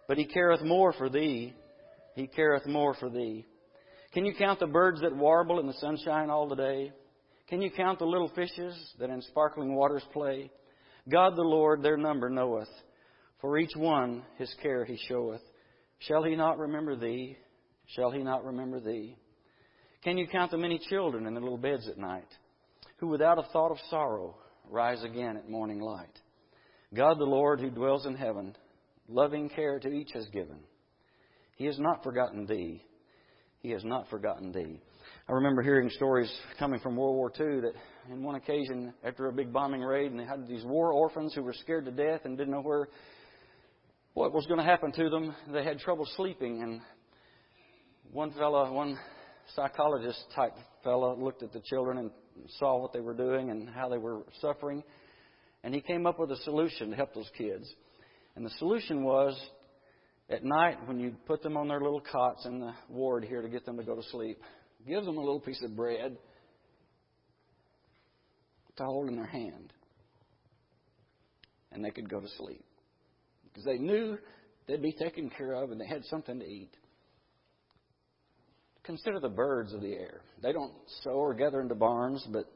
But 0.08 0.18
he 0.18 0.24
careth 0.24 0.62
more 0.62 0.92
for 0.92 1.08
thee, 1.08 1.54
he 2.14 2.26
careth 2.26 2.66
more 2.66 2.94
for 2.94 3.10
thee. 3.10 3.46
Can 4.12 4.24
you 4.24 4.34
count 4.34 4.58
the 4.58 4.66
birds 4.66 5.02
that 5.02 5.14
warble 5.14 5.60
in 5.60 5.66
the 5.66 5.74
sunshine 5.74 6.30
all 6.30 6.48
the 6.48 6.56
day? 6.56 6.92
Can 7.48 7.62
you 7.62 7.70
count 7.70 7.98
the 7.98 8.06
little 8.06 8.30
fishes 8.34 8.74
that 8.98 9.10
in 9.10 9.22
sparkling 9.22 9.74
waters 9.74 10.02
play? 10.12 10.50
God 11.08 11.36
the 11.36 11.42
Lord 11.42 11.82
their 11.82 11.96
number 11.96 12.28
knoweth, 12.28 12.68
for 13.40 13.58
each 13.58 13.76
one 13.76 14.22
his 14.36 14.52
care 14.62 14.84
he 14.84 14.98
showeth. 15.08 15.42
Shall 16.00 16.22
he 16.22 16.36
not 16.36 16.58
remember 16.58 16.96
thee? 16.96 17.36
Shall 17.94 18.10
he 18.10 18.22
not 18.22 18.44
remember 18.44 18.80
thee? 18.80 19.16
Can 20.04 20.18
you 20.18 20.26
count 20.26 20.50
the 20.50 20.58
many 20.58 20.78
children 20.78 21.26
in 21.26 21.34
their 21.34 21.42
little 21.42 21.58
beds 21.58 21.88
at 21.88 21.98
night, 21.98 22.28
who 22.98 23.08
without 23.08 23.38
a 23.38 23.48
thought 23.52 23.70
of 23.70 23.78
sorrow 23.90 24.36
rise 24.70 25.02
again 25.02 25.36
at 25.36 25.48
morning 25.48 25.80
light? 25.80 26.18
God 26.94 27.18
the 27.18 27.24
Lord, 27.24 27.60
who 27.60 27.70
dwells 27.70 28.06
in 28.06 28.14
heaven, 28.14 28.56
loving 29.08 29.48
care 29.48 29.78
to 29.78 29.88
each 29.88 30.12
has 30.12 30.26
given. 30.26 30.60
He 31.56 31.64
has 31.64 31.78
not 31.78 32.04
forgotten 32.04 32.46
thee. 32.46 32.82
He 33.60 33.70
has 33.70 33.84
not 33.84 34.08
forgotten 34.08 34.52
thee. 34.52 34.80
I 35.28 35.32
remember 35.32 35.62
hearing 35.62 35.90
stories 35.90 36.32
coming 36.58 36.80
from 36.80 36.96
World 36.96 37.16
War 37.16 37.32
II 37.38 37.60
that, 37.62 37.72
in 38.10 38.22
one 38.22 38.36
occasion, 38.36 38.94
after 39.02 39.26
a 39.26 39.32
big 39.32 39.52
bombing 39.52 39.80
raid, 39.80 40.10
and 40.10 40.20
they 40.20 40.24
had 40.24 40.46
these 40.46 40.64
war 40.64 40.92
orphans 40.92 41.34
who 41.34 41.42
were 41.42 41.54
scared 41.54 41.86
to 41.86 41.90
death 41.90 42.20
and 42.24 42.38
didn't 42.38 42.52
know 42.52 42.62
where 42.62 42.88
what 44.14 44.32
was 44.32 44.46
going 44.46 44.58
to 44.58 44.64
happen 44.64 44.92
to 44.92 45.10
them. 45.10 45.34
They 45.52 45.64
had 45.64 45.78
trouble 45.78 46.06
sleeping, 46.16 46.62
and 46.62 46.80
one 48.12 48.32
fellow, 48.32 48.72
one 48.72 48.98
psychologist 49.54 50.24
type 50.34 50.52
fellow, 50.82 51.16
looked 51.18 51.42
at 51.42 51.52
the 51.52 51.60
children 51.60 51.98
and 51.98 52.10
saw 52.58 52.80
what 52.80 52.92
they 52.92 53.00
were 53.00 53.14
doing 53.14 53.50
and 53.50 53.68
how 53.68 53.88
they 53.88 53.98
were 53.98 54.22
suffering, 54.40 54.82
and 55.64 55.74
he 55.74 55.80
came 55.80 56.06
up 56.06 56.18
with 56.18 56.30
a 56.30 56.36
solution 56.38 56.90
to 56.90 56.96
help 56.96 57.14
those 57.14 57.30
kids. 57.36 57.68
And 58.36 58.44
the 58.46 58.50
solution 58.58 59.04
was 59.04 59.38
at 60.30 60.44
night 60.44 60.86
when 60.86 61.00
you 61.00 61.16
put 61.26 61.42
them 61.42 61.56
on 61.56 61.68
their 61.68 61.80
little 61.80 62.00
cots 62.00 62.46
in 62.46 62.60
the 62.60 62.72
ward 62.88 63.24
here 63.24 63.42
to 63.42 63.48
get 63.48 63.66
them 63.66 63.76
to 63.76 63.82
go 63.82 63.96
to 63.96 64.02
sleep, 64.10 64.38
give 64.86 65.04
them 65.04 65.16
a 65.16 65.20
little 65.20 65.40
piece 65.40 65.62
of 65.62 65.74
bread 65.74 66.16
to 68.76 68.84
hold 68.84 69.08
in 69.08 69.16
their 69.16 69.26
hand, 69.26 69.72
and 71.72 71.84
they 71.84 71.90
could 71.90 72.08
go 72.08 72.20
to 72.20 72.28
sleep 72.36 72.64
because 73.44 73.64
they 73.64 73.78
knew 73.78 74.16
they'd 74.66 74.82
be 74.82 74.92
taken 74.92 75.30
care 75.30 75.52
of 75.52 75.72
and 75.72 75.80
they 75.80 75.86
had 75.86 76.04
something 76.04 76.38
to 76.38 76.46
eat. 76.46 76.70
Consider 78.88 79.20
the 79.20 79.28
birds 79.28 79.74
of 79.74 79.82
the 79.82 79.92
air. 79.92 80.22
They 80.42 80.50
don't 80.50 80.72
sow 81.02 81.10
or 81.10 81.34
gather 81.34 81.60
into 81.60 81.74
barns, 81.74 82.26
but 82.32 82.46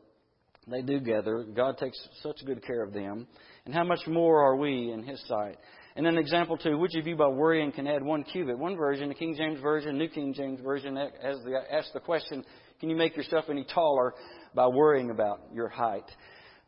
they 0.67 0.81
do 0.81 0.99
gather. 0.99 1.45
God 1.45 1.77
takes 1.77 1.99
such 2.23 2.37
good 2.47 2.65
care 2.65 2.83
of 2.83 2.95
them. 2.95 3.27
And 3.67 3.75
how 3.75 3.85
much 3.85 4.01
more 4.07 4.43
are 4.43 4.57
we 4.57 4.93
in 4.93 5.03
His 5.03 5.23
sight? 5.29 5.59
And 5.95 6.07
then 6.07 6.17
example 6.17 6.57
two, 6.57 6.79
which 6.79 6.95
of 6.95 7.07
you 7.07 7.17
by 7.17 7.29
worrying 7.29 7.71
can 7.71 7.87
add 7.87 8.03
one 8.03 8.25
cubit? 8.25 8.59
One 8.59 8.79
version, 8.79 9.11
the 9.11 9.15
King 9.15 9.35
James 9.37 9.61
Version, 9.61 9.99
New 9.99 10.09
King 10.09 10.33
James 10.33 10.59
Version, 10.63 10.97
asks 10.97 11.45
the, 11.45 11.53
asks 11.71 11.91
the 11.93 12.01
question, 12.01 12.43
can 12.81 12.89
you 12.89 12.97
make 12.97 13.15
yourself 13.15 13.45
any 13.51 13.65
taller 13.65 14.15
by 14.55 14.67
worrying 14.69 15.11
about 15.11 15.43
your 15.53 15.69
height? 15.69 16.11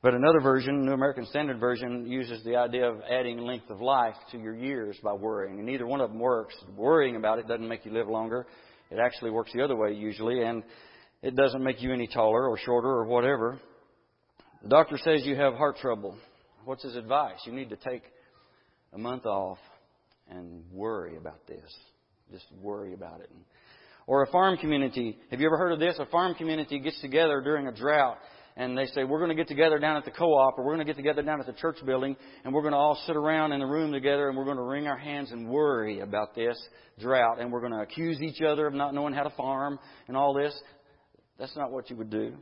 But 0.02 0.12
another 0.12 0.40
version, 0.42 0.84
New 0.84 0.92
American 0.92 1.24
Standard 1.24 1.58
Version, 1.58 2.06
uses 2.06 2.44
the 2.44 2.56
idea 2.56 2.86
of 2.86 3.00
adding 3.10 3.38
length 3.38 3.70
of 3.70 3.80
life 3.80 4.16
to 4.32 4.38
your 4.38 4.54
years 4.54 4.98
by 5.02 5.14
worrying. 5.14 5.56
And 5.56 5.64
neither 5.64 5.86
one 5.86 6.02
of 6.02 6.10
them 6.10 6.18
works. 6.18 6.54
Worrying 6.76 7.16
about 7.16 7.38
it 7.38 7.48
doesn't 7.48 7.66
make 7.66 7.86
you 7.86 7.92
live 7.92 8.08
longer. 8.08 8.46
It 8.94 9.00
actually 9.00 9.32
works 9.32 9.50
the 9.52 9.62
other 9.62 9.74
way 9.74 9.92
usually, 9.92 10.40
and 10.42 10.62
it 11.20 11.34
doesn't 11.34 11.64
make 11.64 11.82
you 11.82 11.92
any 11.92 12.06
taller 12.06 12.48
or 12.48 12.56
shorter 12.56 12.88
or 12.88 13.04
whatever. 13.06 13.58
The 14.62 14.68
doctor 14.68 14.98
says 14.98 15.26
you 15.26 15.34
have 15.34 15.54
heart 15.54 15.78
trouble. 15.78 16.16
What's 16.64 16.84
his 16.84 16.94
advice? 16.94 17.38
You 17.44 17.52
need 17.52 17.70
to 17.70 17.76
take 17.76 18.02
a 18.92 18.98
month 18.98 19.26
off 19.26 19.58
and 20.30 20.62
worry 20.72 21.16
about 21.16 21.44
this. 21.48 21.64
Just 22.30 22.44
worry 22.62 22.94
about 22.94 23.20
it. 23.20 23.30
Or 24.06 24.22
a 24.22 24.30
farm 24.30 24.58
community. 24.58 25.18
Have 25.32 25.40
you 25.40 25.46
ever 25.46 25.58
heard 25.58 25.72
of 25.72 25.80
this? 25.80 25.96
A 25.98 26.06
farm 26.06 26.36
community 26.36 26.78
gets 26.78 27.00
together 27.00 27.40
during 27.40 27.66
a 27.66 27.72
drought 27.72 28.18
and 28.56 28.78
they 28.78 28.86
say, 28.86 29.02
we're 29.02 29.18
going 29.18 29.30
to 29.30 29.34
get 29.34 29.48
together 29.48 29.78
down 29.78 29.96
at 29.96 30.04
the 30.04 30.12
co-op 30.12 30.58
or 30.58 30.64
we're 30.64 30.74
going 30.74 30.86
to 30.86 30.92
get 30.92 30.96
together 30.96 31.22
down 31.22 31.40
at 31.40 31.46
the 31.46 31.52
church 31.54 31.76
building 31.84 32.16
and 32.44 32.54
we're 32.54 32.62
going 32.62 32.72
to 32.72 32.78
all 32.78 33.00
sit 33.06 33.16
around 33.16 33.52
in 33.52 33.58
the 33.58 33.66
room 33.66 33.92
together 33.92 34.28
and 34.28 34.36
we're 34.36 34.44
going 34.44 34.56
to 34.56 34.62
wring 34.62 34.86
our 34.86 34.96
hands 34.96 35.32
and 35.32 35.48
worry 35.48 36.00
about 36.00 36.34
this 36.34 36.56
drought 37.00 37.40
and 37.40 37.50
we're 37.50 37.60
going 37.60 37.72
to 37.72 37.80
accuse 37.80 38.20
each 38.22 38.40
other 38.42 38.66
of 38.66 38.74
not 38.74 38.94
knowing 38.94 39.12
how 39.12 39.24
to 39.24 39.30
farm 39.30 39.78
and 40.06 40.16
all 40.16 40.32
this. 40.32 40.54
That's 41.38 41.56
not 41.56 41.72
what 41.72 41.90
you 41.90 41.96
would 41.96 42.10
do. 42.10 42.34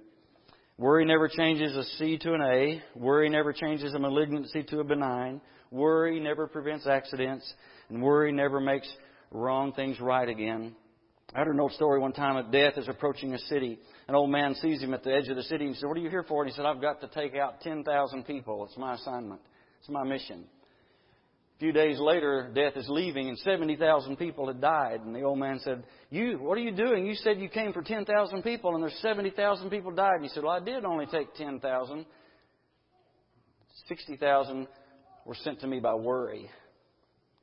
Worry 0.77 1.05
never 1.05 1.29
changes 1.29 1.77
a 1.77 1.85
C 1.97 2.19
to 2.19 2.35
an 2.35 2.43
A. 2.43 2.83
Worry 2.95 3.31
never 3.31 3.53
changes 3.53 3.95
a 3.95 3.99
malignancy 3.99 4.65
to 4.65 4.81
a 4.81 4.85
benign. 4.85 5.41
Worry 5.71 6.21
never 6.21 6.47
prevents 6.47 6.87
accidents. 6.87 7.51
And 7.89 8.03
worry 8.03 8.33
never 8.33 8.61
makes 8.61 8.91
wrong 9.31 9.73
things 9.73 9.99
right 10.01 10.29
again. 10.29 10.75
I 11.35 11.39
heard 11.39 11.55
an 11.55 11.61
old 11.61 11.73
story 11.73 11.99
one 11.99 12.13
time 12.13 12.37
that 12.37 12.51
death 12.51 12.77
is 12.77 12.89
approaching 12.89 13.33
a 13.33 13.39
city. 13.39 13.79
An 14.07 14.15
old 14.15 14.31
man 14.31 14.55
sees 14.57 14.83
him 14.83 14.93
at 14.93 15.03
the 15.03 15.15
edge 15.15 15.29
of 15.29 15.37
the 15.37 15.43
city 15.45 15.65
and 15.65 15.75
said, 15.77 15.87
What 15.87 15.97
are 15.97 16.01
you 16.01 16.11
here 16.11 16.25
for? 16.25 16.43
And 16.43 16.51
he 16.51 16.55
said, 16.55 16.67
I've 16.67 16.83
got 16.83 17.01
to 17.01 17.09
take 17.09 17.35
out 17.35 17.63
10,000 17.63 18.25
people. 18.25 18.67
It's 18.67 18.77
my 18.77 18.95
assignment. 18.95 19.41
It's 19.81 19.89
my 19.89 20.05
mission. 20.05 20.45
A 21.57 21.59
few 21.59 21.73
days 21.73 21.99
later, 21.99 22.51
death 22.55 22.77
is 22.77 22.87
leaving 22.89 23.29
and 23.29 23.39
70,000 23.39 24.17
people 24.17 24.49
had 24.49 24.61
died. 24.61 25.01
And 25.01 25.15
the 25.15 25.23
old 25.23 25.39
man 25.39 25.59
said, 25.65 25.85
You, 26.11 26.39
what 26.39 26.59
are 26.59 26.63
you 26.63 26.73
doing? 26.73 27.07
You 27.07 27.15
said 27.15 27.39
you 27.39 27.49
came 27.49 27.73
for 27.73 27.83
10,000 27.83 28.43
people 28.43 28.75
and 28.75 28.83
there's 28.83 28.99
70,000 29.01 29.71
people 29.71 29.91
died. 29.91 30.17
And 30.17 30.25
he 30.25 30.29
said, 30.29 30.43
Well, 30.43 30.53
I 30.53 30.61
did 30.61 30.85
only 30.85 31.07
take 31.07 31.35
10,000. 31.35 32.05
60,000 33.89 34.69
were 35.25 35.35
sent 35.37 35.61
to 35.61 35.67
me 35.67 35.81
by 35.81 35.95
worry. 35.95 36.51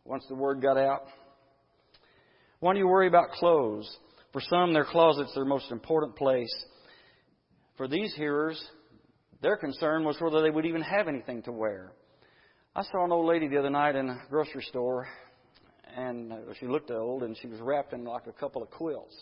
Once 0.06 0.26
the 0.30 0.36
word 0.36 0.62
got 0.62 0.78
out, 0.78 1.06
why 2.60 2.74
do 2.74 2.80
you 2.80 2.88
worry 2.88 3.08
about 3.08 3.32
clothes? 3.32 3.90
For 4.34 4.42
some, 4.42 4.74
their 4.74 4.86
closet's 4.86 5.34
their 5.34 5.46
most 5.46 5.72
important 5.72 6.16
place. 6.16 6.54
For 7.78 7.88
these 7.88 8.14
hearers, 8.16 8.62
their 9.42 9.56
concern 9.56 10.04
was 10.04 10.18
whether 10.20 10.42
they 10.42 10.50
would 10.50 10.66
even 10.66 10.82
have 10.82 11.08
anything 11.08 11.42
to 11.44 11.52
wear. 11.52 11.94
I 12.76 12.84
saw 12.84 13.06
an 13.06 13.12
old 13.12 13.26
lady 13.26 13.48
the 13.48 13.58
other 13.58 13.70
night 13.70 13.96
in 13.96 14.10
a 14.10 14.22
grocery 14.30 14.64
store, 14.64 15.08
and 15.96 16.34
she 16.60 16.68
looked 16.68 16.92
old, 16.92 17.24
and 17.24 17.38
she 17.42 17.48
was 17.48 17.60
wrapped 17.62 17.94
in 17.94 18.04
like 18.04 18.28
a 18.28 18.34
couple 18.34 18.62
of 18.62 18.70
quilts. 18.70 19.16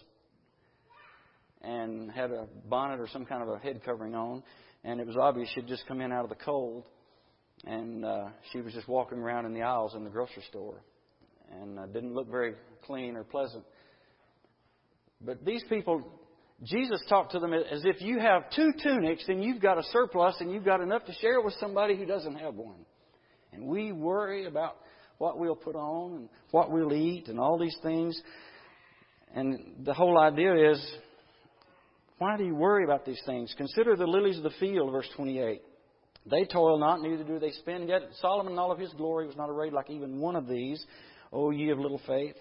and 1.62 2.12
had 2.12 2.32
a 2.32 2.48
bonnet 2.66 3.00
or 3.00 3.08
some 3.08 3.26
kind 3.26 3.42
of 3.42 3.50
a 3.50 3.58
head 3.60 3.82
covering 3.84 4.16
on. 4.16 4.44
And 4.84 5.00
it 5.00 5.08
was 5.08 5.18
obvious 5.18 5.50
she'd 5.54 5.68
just 5.68 5.88
come 5.88 6.02
in 6.02 6.12
out 6.12 6.24
of 6.24 6.30
the 6.30 6.44
cold. 6.44 6.86
And 7.66 8.06
uh, 8.06 8.28
she 8.52 8.62
was 8.62 8.74
just 8.74 8.88
walking 8.88 9.18
around 9.18 9.46
in 9.46 9.54
the 9.54 9.64
aisles 9.64 9.96
in 9.96 10.04
the 10.04 10.10
grocery 10.10 10.44
store. 10.50 10.82
And 11.62 11.80
uh, 11.80 11.86
didn't 11.88 12.14
look 12.14 12.30
very 12.30 12.56
clean 12.86 13.16
or 13.16 13.24
pleasant. 13.24 13.64
But 15.22 15.44
these 15.46 15.64
people, 15.70 16.04
Jesus 16.64 17.02
talked 17.10 17.32
to 17.32 17.40
them 17.40 17.54
as 17.54 17.84
if 17.86 18.02
you 18.02 18.20
have 18.20 18.50
two 18.56 18.72
tunics 18.84 19.26
and 19.28 19.44
you've 19.44 19.62
got 19.62 19.78
a 19.78 19.84
surplus 19.92 20.36
and 20.40 20.52
you've 20.52 20.66
got 20.66 20.82
enough 20.82 21.06
to 21.06 21.14
share 21.14 21.42
with 21.42 21.54
somebody 21.60 21.98
who 21.98 22.06
doesn't 22.06 22.36
have 22.36 22.56
one. 22.56 22.86
And 23.54 23.66
we 23.66 23.92
worry 23.92 24.46
about 24.46 24.78
what 25.18 25.40
we'll 25.40 25.56
put 25.56 25.76
on 25.76 26.14
and 26.14 26.30
what 26.52 26.72
we'll 26.72 26.94
eat 26.94 27.28
and 27.28 27.40
all 27.40 27.58
these 27.58 27.78
things. 27.82 28.20
And 29.34 29.86
the 29.86 29.94
whole 29.94 30.20
idea 30.20 30.72
is 30.72 30.98
why 32.18 32.38
do 32.38 32.44
you 32.44 32.56
worry 32.56 32.84
about 32.84 33.06
these 33.06 33.22
things? 33.26 33.54
Consider 33.58 33.96
the 33.96 34.08
lilies 34.08 34.38
of 34.38 34.44
the 34.44 34.52
field, 34.60 34.92
verse 34.92 35.10
28. 35.16 35.62
They 36.30 36.46
toil 36.46 36.78
not, 36.78 37.02
neither 37.02 37.24
do 37.24 37.40
they 37.40 37.52
spin. 37.52 37.88
Yet 37.88 38.02
Solomon 38.22 38.54
in 38.54 38.60
all 38.60 38.72
of 38.72 38.80
his 38.80 38.92
glory 38.94 39.28
was 39.28 39.36
not 39.36 39.50
arrayed 39.50 39.74
like 39.74 39.90
even 39.90 40.20
one 40.20 40.36
of 40.36 40.48
these. 40.48 40.84
O 41.32 41.52
ye 41.52 41.70
of 41.70 41.80
little 41.80 42.02
faith. 42.08 42.36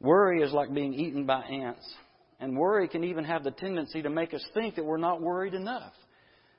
Worry 0.00 0.42
is 0.42 0.52
like 0.52 0.72
being 0.72 0.94
eaten 0.94 1.26
by 1.26 1.42
ants. 1.42 1.86
And 2.38 2.56
worry 2.56 2.88
can 2.88 3.04
even 3.04 3.24
have 3.24 3.44
the 3.44 3.50
tendency 3.50 4.02
to 4.02 4.10
make 4.10 4.34
us 4.34 4.44
think 4.52 4.76
that 4.76 4.84
we're 4.84 4.98
not 4.98 5.22
worried 5.22 5.54
enough. 5.54 5.92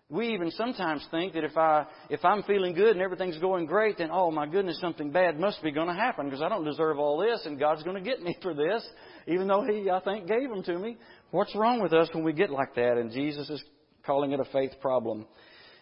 We 0.09 0.33
even 0.33 0.51
sometimes 0.51 1.05
think 1.11 1.33
that 1.33 1.43
if 1.43 1.57
I 1.57 1.85
if 2.09 2.23
I'm 2.23 2.41
feeling 2.43 2.73
good 2.73 2.91
and 2.91 3.01
everything's 3.01 3.37
going 3.39 3.65
great, 3.65 3.97
then 3.97 4.09
oh 4.09 4.31
my 4.31 4.47
goodness, 4.47 4.79
something 4.79 5.11
bad 5.11 5.37
must 5.37 5.61
be 5.61 5.71
going 5.71 5.87
to 5.87 5.93
happen 5.93 6.25
because 6.25 6.41
I 6.41 6.47
don't 6.47 6.63
deserve 6.63 6.97
all 6.97 7.17
this, 7.19 7.45
and 7.45 7.59
God's 7.59 7.83
going 7.83 8.01
to 8.01 8.09
get 8.09 8.21
me 8.21 8.37
for 8.41 8.53
this, 8.53 8.87
even 9.27 9.47
though 9.47 9.65
He 9.69 9.89
I 9.89 9.99
think 9.99 10.27
gave 10.27 10.49
them 10.49 10.63
to 10.63 10.79
me. 10.79 10.97
What's 11.31 11.53
wrong 11.55 11.81
with 11.81 11.91
us 11.91 12.07
when 12.13 12.23
we 12.23 12.31
get 12.31 12.49
like 12.49 12.73
that? 12.75 12.97
And 12.97 13.11
Jesus 13.11 13.49
is 13.49 13.61
calling 14.05 14.31
it 14.31 14.39
a 14.39 14.45
faith 14.45 14.71
problem. 14.79 15.25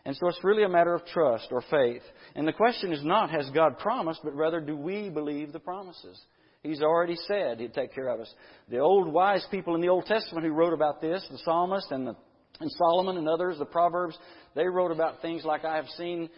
And 0.06 0.16
so 0.16 0.28
it's 0.28 0.44
really 0.44 0.64
a 0.64 0.70
matter 0.70 0.94
of 0.94 1.06
trust 1.06 1.48
or 1.52 1.64
faith. 1.70 2.04
And 2.36 2.48
the 2.48 2.54
question 2.54 2.94
is 2.94 3.04
not 3.04 3.32
has 3.32 3.50
God 3.50 3.80
promised, 3.80 4.22
but 4.24 4.36
rather 4.36 4.60
do 4.60 4.78
we 4.78 5.10
believe 5.10 5.52
the 5.52 5.60
promises? 5.60 6.20
He's 6.62 6.82
already 6.82 7.16
said 7.28 7.60
He'd 7.60 7.74
take 7.74 7.94
care 7.94 8.10
of 8.10 8.20
us. 8.20 8.34
The 8.70 8.80
old 8.80 9.12
wise 9.12 9.46
people 9.50 9.76
in 9.76 9.82
the 9.82 9.90
Old 9.90 10.06
Testament 10.06 10.46
who 10.46 10.54
wrote 10.54 10.74
about 10.74 11.02
this, 11.02 11.26
the 11.30 11.40
psalmist 11.40 11.92
and 11.92 12.08
the 12.08 12.16
and 12.60 12.72
Solomon 12.72 13.18
and 13.18 13.28
others, 13.28 13.58
the 13.58 13.66
Proverbs, 13.66 14.18
they 14.56 14.66
wrote 14.66 14.92
about 14.92 15.22
things 15.22 15.44
like, 15.44 15.66
I 15.66 15.76
have 15.76 15.88
seen, 15.98 16.30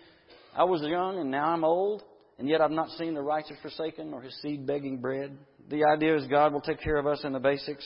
I 0.56 0.63
was 0.63 0.82
young 0.82 1.19
and 1.19 1.30
now 1.30 1.49
I'm 1.51 1.63
old, 1.63 2.03
and 2.39 2.47
yet 2.47 2.62
I've 2.62 2.71
not 2.71 2.89
seen 2.91 3.13
the 3.13 3.21
righteous 3.21 3.58
forsaken 3.62 4.13
or 4.13 4.21
his 4.21 4.36
seed 4.41 4.65
begging 4.65 4.97
bread. 4.99 5.38
The 5.69 5.84
idea 5.86 6.17
is 6.17 6.25
God 6.27 6.53
will 6.53 6.62
take 6.62 6.82
care 6.82 6.97
of 6.97 7.08
us 7.08 7.23
in 7.23 7.34
the 7.34 7.39
basics. 7.39 7.86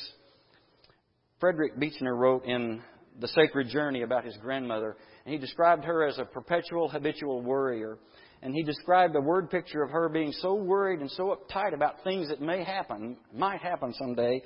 Frederick 1.39 1.77
Buechner 1.77 2.15
wrote 2.15 2.45
in 2.45 2.81
The 3.19 3.27
Sacred 3.27 3.67
Journey 3.69 4.01
about 4.03 4.25
his 4.25 4.37
grandmother, 4.37 4.97
and 5.25 5.33
he 5.33 5.39
described 5.39 5.83
her 5.85 6.07
as 6.07 6.17
a 6.17 6.25
perpetual 6.25 6.89
habitual 6.89 7.41
worrier. 7.41 7.97
And 8.41 8.55
he 8.55 8.63
described 8.63 9.15
a 9.15 9.21
word 9.21 9.51
picture 9.51 9.83
of 9.83 9.91
her 9.91 10.09
being 10.09 10.31
so 10.31 10.55
worried 10.55 11.01
and 11.01 11.11
so 11.11 11.35
uptight 11.35 11.73
about 11.73 12.03
things 12.03 12.29
that 12.29 12.41
may 12.41 12.63
happen, 12.63 13.17
might 13.33 13.61
happen 13.61 13.93
someday, 13.93 14.41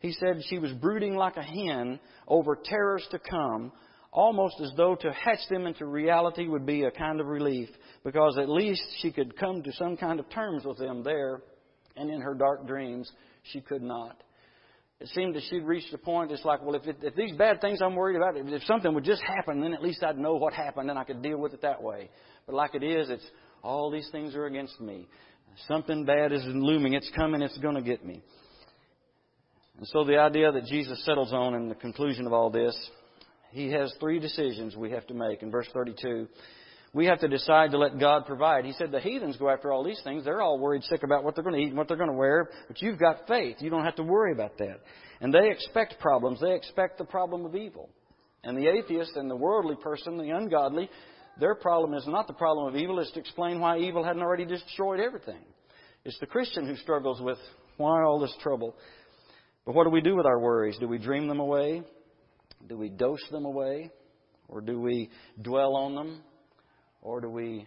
he 0.00 0.12
said 0.12 0.42
she 0.48 0.58
was 0.58 0.72
brooding 0.72 1.16
like 1.16 1.36
a 1.36 1.42
hen 1.42 1.98
over 2.26 2.56
terrors 2.64 3.06
to 3.10 3.18
come, 3.18 3.72
almost 4.12 4.56
as 4.60 4.72
though 4.76 4.94
to 4.94 5.12
hatch 5.12 5.48
them 5.50 5.66
into 5.66 5.86
reality 5.86 6.46
would 6.46 6.66
be 6.66 6.84
a 6.84 6.90
kind 6.90 7.20
of 7.20 7.26
relief, 7.26 7.68
because 8.04 8.38
at 8.38 8.48
least 8.48 8.82
she 9.00 9.10
could 9.10 9.36
come 9.36 9.62
to 9.62 9.72
some 9.72 9.96
kind 9.96 10.20
of 10.20 10.28
terms 10.30 10.64
with 10.64 10.78
them 10.78 11.02
there, 11.02 11.42
and 11.96 12.10
in 12.10 12.20
her 12.20 12.34
dark 12.34 12.66
dreams 12.66 13.10
she 13.42 13.60
could 13.60 13.82
not. 13.82 14.22
It 15.00 15.08
seemed 15.08 15.36
that 15.36 15.44
she'd 15.48 15.62
reached 15.62 15.94
a 15.94 15.98
point, 15.98 16.32
it's 16.32 16.44
like, 16.44 16.60
well, 16.62 16.74
if, 16.74 16.84
it, 16.86 16.96
if 17.02 17.14
these 17.14 17.36
bad 17.36 17.60
things 17.60 17.80
I'm 17.80 17.94
worried 17.94 18.16
about, 18.16 18.36
if 18.36 18.62
something 18.64 18.92
would 18.94 19.04
just 19.04 19.22
happen, 19.22 19.60
then 19.60 19.72
at 19.72 19.80
least 19.80 20.02
I'd 20.02 20.18
know 20.18 20.34
what 20.34 20.52
happened 20.52 20.90
and 20.90 20.98
I 20.98 21.04
could 21.04 21.22
deal 21.22 21.38
with 21.38 21.54
it 21.54 21.62
that 21.62 21.80
way. 21.80 22.10
But 22.46 22.56
like 22.56 22.74
it 22.74 22.82
is, 22.82 23.08
it's 23.08 23.26
all 23.62 23.92
these 23.92 24.08
things 24.10 24.34
are 24.34 24.46
against 24.46 24.80
me. 24.80 25.06
Something 25.68 26.04
bad 26.04 26.32
is 26.32 26.42
looming. 26.46 26.94
It's 26.94 27.10
coming. 27.14 27.42
It's 27.42 27.58
going 27.58 27.76
to 27.76 27.82
get 27.82 28.04
me. 28.04 28.22
And 29.78 29.86
so 29.86 30.04
the 30.04 30.18
idea 30.18 30.50
that 30.50 30.64
Jesus 30.64 31.04
settles 31.04 31.32
on 31.32 31.54
in 31.54 31.68
the 31.68 31.74
conclusion 31.76 32.26
of 32.26 32.32
all 32.32 32.50
this, 32.50 32.76
he 33.50 33.70
has 33.70 33.94
three 34.00 34.18
decisions 34.18 34.76
we 34.76 34.90
have 34.90 35.06
to 35.06 35.14
make. 35.14 35.42
In 35.42 35.50
verse 35.50 35.68
32, 35.72 36.26
we 36.94 37.06
have 37.06 37.20
to 37.20 37.28
decide 37.28 37.72
to 37.72 37.78
let 37.78 37.98
God 37.98 38.26
provide. 38.26 38.64
He 38.64 38.72
said 38.72 38.90
the 38.90 39.00
heathens 39.00 39.36
go 39.36 39.50
after 39.50 39.72
all 39.72 39.84
these 39.84 40.00
things. 40.04 40.24
They're 40.24 40.40
all 40.40 40.58
worried 40.58 40.82
sick 40.84 41.02
about 41.02 41.22
what 41.22 41.34
they're 41.34 41.44
going 41.44 41.56
to 41.56 41.62
eat 41.62 41.68
and 41.68 41.76
what 41.76 41.88
they're 41.88 41.96
going 41.96 42.10
to 42.10 42.16
wear, 42.16 42.50
but 42.66 42.80
you've 42.80 42.98
got 42.98 43.26
faith. 43.28 43.56
You 43.60 43.70
don't 43.70 43.84
have 43.84 43.96
to 43.96 44.02
worry 44.02 44.32
about 44.32 44.56
that. 44.58 44.80
And 45.20 45.32
they 45.32 45.50
expect 45.50 45.98
problems. 46.00 46.40
They 46.40 46.54
expect 46.54 46.98
the 46.98 47.04
problem 47.04 47.44
of 47.44 47.54
evil. 47.54 47.90
And 48.44 48.56
the 48.56 48.68
atheist 48.68 49.16
and 49.16 49.30
the 49.30 49.36
worldly 49.36 49.76
person, 49.76 50.16
the 50.16 50.30
ungodly, 50.30 50.88
their 51.38 51.54
problem 51.54 51.94
is 51.94 52.06
not 52.06 52.26
the 52.26 52.32
problem 52.32 52.68
of 52.68 52.76
evil, 52.76 52.98
it's 52.98 53.12
to 53.12 53.20
explain 53.20 53.60
why 53.60 53.78
evil 53.78 54.04
hadn't 54.04 54.22
already 54.22 54.44
destroyed 54.44 55.00
everything. 55.00 55.42
It's 56.04 56.18
the 56.20 56.26
Christian 56.26 56.66
who 56.66 56.76
struggles 56.76 57.20
with 57.20 57.38
why 57.76 58.02
all 58.02 58.18
this 58.18 58.34
trouble. 58.40 58.74
But 59.66 59.74
what 59.74 59.84
do 59.84 59.90
we 59.90 60.00
do 60.00 60.16
with 60.16 60.26
our 60.26 60.38
worries? 60.38 60.78
Do 60.78 60.88
we 60.88 60.98
dream 60.98 61.28
them 61.28 61.40
away? 61.40 61.82
Do 62.66 62.78
we 62.78 62.88
dose 62.88 63.22
them 63.30 63.44
away? 63.44 63.90
Or 64.48 64.60
do 64.60 64.80
we 64.80 65.10
dwell 65.42 65.76
on 65.76 65.94
them? 65.94 66.22
Or 67.08 67.22
do 67.22 67.30
we 67.30 67.66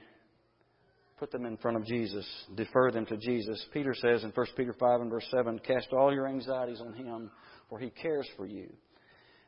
put 1.18 1.32
them 1.32 1.48
in 1.48 1.58
front 1.58 1.76
of 1.76 1.84
Jesus, 1.84 2.28
defer 2.54 2.92
them 2.92 3.08
to 3.08 3.18
Jesus? 3.18 3.66
Peter 3.74 3.96
says 3.96 4.24
in 4.24 4.30
1 4.30 4.46
Peter 4.56 4.76
5 4.80 5.02
and 5.02 5.10
verse 5.10 5.26
7 5.32 5.58
Cast 5.66 5.88
all 5.94 6.14
your 6.14 6.28
anxieties 6.28 6.80
on 6.80 6.94
Him, 6.94 7.32
for 7.68 7.80
He 7.80 7.90
cares 7.90 8.30
for 8.38 8.46
you. 8.46 8.72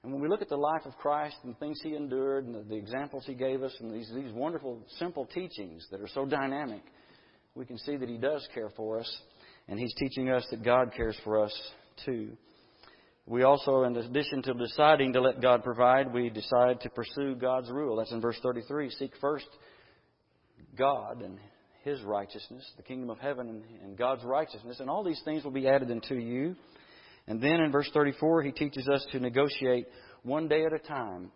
And 0.02 0.12
when 0.12 0.20
we 0.20 0.28
look 0.28 0.42
at 0.42 0.50
the 0.50 0.58
life 0.58 0.82
of 0.86 0.98
Christ 0.98 1.36
and 1.44 1.56
things 1.60 1.80
He 1.84 1.96
endured 1.96 2.48
and 2.48 2.56
the, 2.56 2.64
the 2.64 2.76
examples 2.76 3.24
He 3.28 3.36
gave 3.36 3.62
us 3.62 3.72
and 3.82 3.94
these, 3.94 4.12
these 4.16 4.34
wonderful, 4.34 4.84
simple 4.98 5.28
teachings 5.28 5.86
that 5.92 6.02
are 6.02 6.08
so 6.08 6.26
dynamic, 6.26 6.82
we 7.54 7.64
can 7.64 7.78
see 7.78 7.96
that 7.96 8.10
He 8.10 8.18
does 8.18 8.48
care 8.52 8.72
for 8.76 9.00
us. 9.00 9.18
And 9.68 9.78
He's 9.78 9.94
teaching 9.94 10.32
us 10.32 10.44
that 10.50 10.64
God 10.64 10.92
cares 10.98 11.18
for 11.24 11.40
us 11.40 11.54
too. 12.04 12.32
We 13.28 13.44
also, 13.44 13.84
in 13.84 13.96
addition 13.96 14.42
to 14.42 14.56
deciding 14.56 15.14
to 15.14 15.22
let 15.22 15.40
God 15.40 15.64
provide, 15.64 16.12
we 16.12 16.32
decide 16.32 16.82
to 16.82 16.90
pursue 16.90 17.36
God's 17.36 17.70
rule. 17.70 17.98
That's 17.98 18.12
in 18.12 18.22
verse 18.22 18.40
33. 18.42 18.90
Seek 18.90 19.12
first 19.22 19.46
God 20.78 21.22
and 21.22 21.38
His 21.84 22.02
righteousness, 22.02 22.70
the 22.78 22.84
kingdom 22.84 23.10
of 23.10 23.20
heaven 23.20 23.64
and 23.84 23.98
God's 23.98 24.24
righteousness, 24.24 24.80
and 24.80 24.90
all 24.90 25.04
these 25.04 25.22
things 25.26 25.44
will 25.44 25.52
be 25.52 25.68
added 25.68 25.92
unto 25.92 26.16
you. 26.16 26.56
And 27.28 27.42
then 27.42 27.62
in 27.62 27.72
verse 27.72 27.90
34, 27.94 28.44
He 28.44 28.52
teaches 28.52 28.88
us 28.88 29.06
to 29.12 29.20
negotiate 29.20 29.88
one 30.24 30.48
day 30.48 30.66
at 30.66 30.74
a 30.74 30.80
time. 30.80 31.32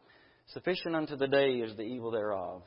Sufficient 0.54 0.96
unto 0.96 1.16
the 1.16 1.28
day 1.28 1.56
is 1.56 1.76
the 1.76 1.84
evil 1.84 2.12
thereof. 2.12 2.62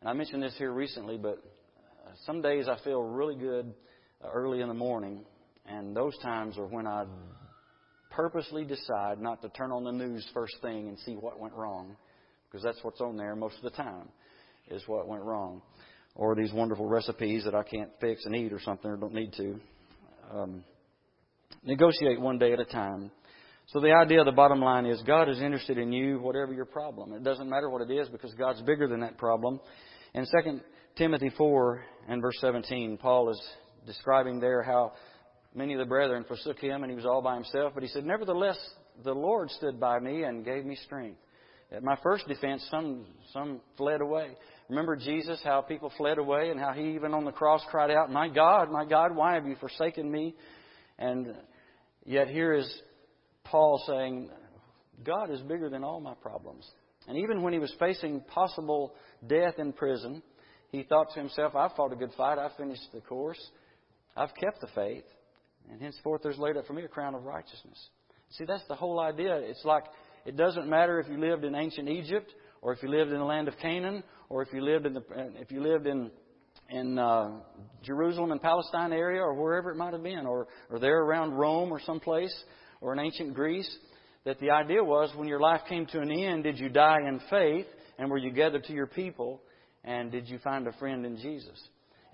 And 0.00 0.08
I 0.08 0.12
mentioned 0.12 0.42
this 0.42 0.54
here 0.58 0.72
recently, 0.72 1.16
but 1.16 1.38
uh, 2.04 2.10
some 2.26 2.42
days 2.42 2.66
I 2.68 2.76
feel 2.82 3.02
really 3.02 3.36
good 3.36 3.72
uh, 4.22 4.28
early 4.32 4.60
in 4.60 4.68
the 4.68 4.74
morning, 4.74 5.24
and 5.66 5.96
those 5.96 6.16
times 6.18 6.58
are 6.58 6.66
when 6.66 6.86
I 6.86 7.04
purposely 8.10 8.64
decide 8.64 9.20
not 9.20 9.42
to 9.42 9.48
turn 9.50 9.72
on 9.72 9.84
the 9.84 9.92
news 9.92 10.28
first 10.34 10.56
thing 10.60 10.88
and 10.88 10.98
see 11.00 11.14
what 11.14 11.38
went 11.38 11.54
wrong, 11.54 11.96
because 12.50 12.64
that's 12.64 12.82
what's 12.82 13.00
on 13.00 13.16
there 13.16 13.34
most 13.36 13.56
of 13.56 13.62
the 13.62 13.70
time, 13.70 14.08
is 14.72 14.82
what 14.86 15.08
went 15.08 15.22
wrong. 15.22 15.62
Or 16.14 16.34
these 16.34 16.52
wonderful 16.52 16.86
recipes 16.86 17.44
that 17.44 17.54
I 17.54 17.62
can't 17.62 17.90
fix 18.00 18.24
and 18.24 18.34
eat 18.36 18.52
or 18.52 18.60
something 18.60 18.90
or 18.90 18.96
don't 18.96 19.14
need 19.14 19.32
to. 19.34 19.60
Um, 20.32 20.64
negotiate 21.64 22.20
one 22.20 22.38
day 22.38 22.52
at 22.52 22.60
a 22.60 22.64
time. 22.64 23.10
So 23.68 23.80
the 23.80 23.92
idea, 23.92 24.24
the 24.24 24.32
bottom 24.32 24.60
line 24.60 24.86
is 24.86 25.02
God 25.02 25.28
is 25.28 25.40
interested 25.40 25.78
in 25.78 25.92
you, 25.92 26.18
whatever 26.18 26.52
your 26.52 26.66
problem. 26.66 27.12
It 27.12 27.22
doesn't 27.22 27.48
matter 27.48 27.70
what 27.70 27.82
it 27.82 27.90
is 27.90 28.08
because 28.08 28.34
God's 28.34 28.60
bigger 28.62 28.88
than 28.88 29.00
that 29.00 29.16
problem. 29.16 29.60
In 30.14 30.26
2 30.26 30.60
Timothy 30.96 31.30
4 31.36 31.84
and 32.08 32.20
verse 32.20 32.36
17, 32.40 32.98
Paul 32.98 33.30
is 33.30 33.40
describing 33.86 34.40
there 34.40 34.62
how 34.62 34.92
many 35.54 35.74
of 35.74 35.78
the 35.78 35.86
brethren 35.86 36.24
forsook 36.26 36.58
him, 36.58 36.82
and 36.82 36.90
he 36.90 36.96
was 36.96 37.06
all 37.06 37.22
by 37.22 37.34
himself. 37.34 37.72
But 37.74 37.82
he 37.82 37.88
said, 37.88 38.04
Nevertheless, 38.04 38.58
the 39.04 39.14
Lord 39.14 39.50
stood 39.50 39.80
by 39.80 39.98
me 39.98 40.24
and 40.24 40.44
gave 40.44 40.64
me 40.64 40.76
strength. 40.84 41.18
At 41.70 41.82
my 41.82 41.96
first 42.02 42.28
defense, 42.28 42.66
some, 42.70 43.06
some 43.32 43.60
fled 43.78 44.02
away. 44.02 44.36
Remember 44.72 44.96
Jesus, 44.96 45.38
how 45.44 45.60
people 45.60 45.92
fled 45.98 46.16
away, 46.16 46.48
and 46.48 46.58
how 46.58 46.72
he, 46.72 46.94
even 46.94 47.12
on 47.12 47.26
the 47.26 47.30
cross, 47.30 47.60
cried 47.70 47.90
out, 47.90 48.10
My 48.10 48.26
God, 48.26 48.70
my 48.70 48.86
God, 48.86 49.14
why 49.14 49.34
have 49.34 49.44
you 49.44 49.54
forsaken 49.56 50.10
me? 50.10 50.34
And 50.98 51.34
yet 52.06 52.28
here 52.28 52.54
is 52.54 52.74
Paul 53.44 53.84
saying, 53.86 54.30
God 55.04 55.30
is 55.30 55.40
bigger 55.42 55.68
than 55.68 55.84
all 55.84 56.00
my 56.00 56.14
problems. 56.14 56.66
And 57.06 57.18
even 57.18 57.42
when 57.42 57.52
he 57.52 57.58
was 57.58 57.70
facing 57.78 58.22
possible 58.22 58.94
death 59.26 59.58
in 59.58 59.74
prison, 59.74 60.22
he 60.70 60.84
thought 60.84 61.12
to 61.12 61.20
himself, 61.20 61.54
I've 61.54 61.72
fought 61.72 61.92
a 61.92 61.96
good 61.96 62.12
fight. 62.16 62.38
I've 62.38 62.56
finished 62.56 62.88
the 62.94 63.02
course. 63.02 63.50
I've 64.16 64.34
kept 64.40 64.62
the 64.62 64.68
faith. 64.74 65.04
And 65.70 65.82
henceforth 65.82 66.22
there's 66.22 66.38
laid 66.38 66.56
up 66.56 66.66
for 66.66 66.72
me 66.72 66.82
a 66.82 66.88
crown 66.88 67.14
of 67.14 67.24
righteousness. 67.24 67.78
See, 68.30 68.46
that's 68.46 68.66
the 68.68 68.74
whole 68.74 69.00
idea. 69.00 69.36
It's 69.36 69.66
like 69.66 69.84
it 70.24 70.38
doesn't 70.38 70.66
matter 70.66 70.98
if 70.98 71.08
you 71.08 71.18
lived 71.18 71.44
in 71.44 71.54
ancient 71.54 71.90
Egypt 71.90 72.32
or 72.62 72.72
if 72.72 72.82
you 72.82 72.88
lived 72.88 73.10
in 73.10 73.18
the 73.18 73.24
land 73.24 73.48
of 73.48 73.58
Canaan 73.58 74.02
or 74.32 74.42
if 74.42 74.48
you 74.52 74.62
lived 74.62 74.86
in 74.86 74.94
the 74.94 75.02
if 75.40 75.52
you 75.52 75.62
lived 75.62 75.86
in 75.86 76.10
in 76.70 76.98
uh, 76.98 77.32
Jerusalem 77.82 78.32
and 78.32 78.40
Palestine 78.40 78.92
area 78.92 79.20
or 79.20 79.34
wherever 79.34 79.70
it 79.70 79.76
might 79.76 79.92
have 79.92 80.02
been 80.02 80.26
or 80.26 80.48
or 80.70 80.78
there 80.78 81.02
around 81.02 81.32
Rome 81.34 81.70
or 81.70 81.80
someplace 81.80 82.34
or 82.80 82.94
in 82.94 82.98
ancient 82.98 83.34
Greece. 83.34 83.70
that 84.24 84.40
the 84.40 84.50
idea 84.50 84.82
was 84.82 85.10
when 85.16 85.28
your 85.28 85.40
life 85.40 85.60
came 85.68 85.84
to 85.86 86.00
an 86.00 86.10
end, 86.10 86.44
did 86.44 86.58
you 86.58 86.70
die 86.70 87.00
in 87.06 87.20
faith 87.28 87.66
and 87.98 88.10
were 88.10 88.16
you 88.16 88.30
gathered 88.30 88.64
to 88.64 88.72
your 88.72 88.86
people 88.86 89.42
and 89.84 90.10
did 90.10 90.26
you 90.28 90.38
find 90.38 90.66
a 90.66 90.72
friend 90.72 91.04
in 91.04 91.18
Jesus? 91.18 91.58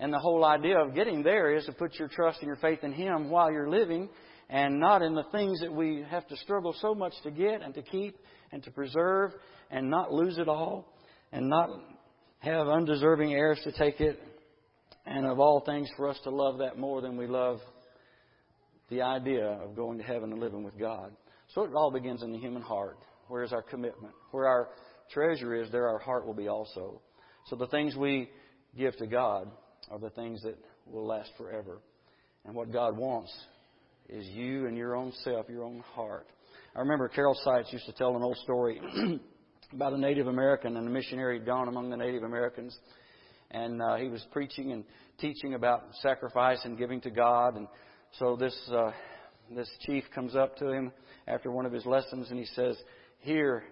And 0.01 0.11
the 0.11 0.19
whole 0.19 0.43
idea 0.43 0.77
of 0.77 0.93
getting 0.93 1.23
there 1.23 1.55
is 1.55 1.65
to 1.65 1.71
put 1.71 1.95
your 1.95 2.09
trust 2.09 2.39
and 2.39 2.47
your 2.47 2.57
faith 2.57 2.83
in 2.83 2.91
Him 2.91 3.29
while 3.29 3.49
you're 3.49 3.69
living 3.69 4.09
and 4.49 4.79
not 4.79 5.01
in 5.01 5.13
the 5.13 5.25
things 5.31 5.61
that 5.61 5.71
we 5.71 6.03
have 6.09 6.27
to 6.27 6.35
struggle 6.37 6.75
so 6.81 6.93
much 6.93 7.13
to 7.23 7.31
get 7.31 7.61
and 7.61 7.73
to 7.75 7.81
keep 7.81 8.17
and 8.51 8.61
to 8.63 8.71
preserve 8.71 9.31
and 9.71 9.89
not 9.89 10.11
lose 10.11 10.37
it 10.37 10.49
all 10.49 10.93
and 11.31 11.47
not 11.47 11.69
have 12.39 12.67
undeserving 12.67 13.33
heirs 13.33 13.59
to 13.63 13.71
take 13.71 13.99
it. 14.01 14.19
And 15.05 15.25
of 15.25 15.39
all 15.39 15.61
things, 15.61 15.89
for 15.97 16.09
us 16.09 16.19
to 16.23 16.29
love 16.29 16.59
that 16.59 16.77
more 16.77 17.01
than 17.01 17.17
we 17.17 17.27
love 17.27 17.59
the 18.89 19.01
idea 19.01 19.45
of 19.45 19.75
going 19.75 19.97
to 19.97 20.03
heaven 20.03 20.31
and 20.31 20.39
living 20.39 20.63
with 20.63 20.77
God. 20.77 21.11
So 21.53 21.63
it 21.63 21.73
all 21.73 21.91
begins 21.91 22.21
in 22.21 22.31
the 22.31 22.37
human 22.37 22.61
heart. 22.61 22.97
Where 23.27 23.43
is 23.43 23.53
our 23.53 23.61
commitment? 23.61 24.13
Where 24.31 24.47
our 24.47 24.69
treasure 25.11 25.55
is, 25.55 25.71
there 25.71 25.87
our 25.87 25.99
heart 25.99 26.25
will 26.25 26.33
be 26.33 26.47
also. 26.47 27.01
So 27.47 27.55
the 27.55 27.67
things 27.67 27.95
we 27.95 28.29
give 28.77 28.95
to 28.97 29.07
God 29.07 29.49
are 29.89 29.99
the 29.99 30.09
things 30.11 30.41
that 30.43 30.57
will 30.85 31.05
last 31.05 31.31
forever. 31.37 31.79
And 32.45 32.55
what 32.55 32.71
God 32.71 32.97
wants 32.97 33.33
is 34.07 34.25
you 34.27 34.67
and 34.67 34.77
your 34.77 34.95
own 34.95 35.11
self, 35.23 35.47
your 35.49 35.63
own 35.63 35.83
heart. 35.93 36.27
I 36.75 36.79
remember 36.79 37.07
Carol 37.07 37.35
Seitz 37.43 37.71
used 37.73 37.85
to 37.85 37.93
tell 37.93 38.15
an 38.15 38.23
old 38.23 38.37
story 38.37 38.79
about 39.73 39.93
a 39.93 39.97
Native 39.97 40.27
American 40.27 40.77
and 40.77 40.87
a 40.87 40.89
missionary 40.89 41.39
had 41.39 41.45
gone 41.45 41.67
among 41.67 41.89
the 41.89 41.97
Native 41.97 42.23
Americans. 42.23 42.77
And 43.51 43.81
uh, 43.81 43.95
he 43.95 44.07
was 44.07 44.25
preaching 44.31 44.71
and 44.71 44.83
teaching 45.19 45.53
about 45.53 45.83
sacrifice 46.01 46.59
and 46.63 46.77
giving 46.77 47.01
to 47.01 47.09
God. 47.09 47.55
And 47.55 47.67
so 48.19 48.35
this 48.35 48.55
uh, 48.71 48.91
this 49.55 49.69
chief 49.81 50.03
comes 50.13 50.35
up 50.35 50.57
to 50.57 50.71
him 50.71 50.91
after 51.27 51.51
one 51.51 51.65
of 51.65 51.71
his 51.71 51.85
lessons 51.85 52.29
and 52.29 52.39
he 52.39 52.45
says, 52.45 52.77
"Here, 53.19 53.63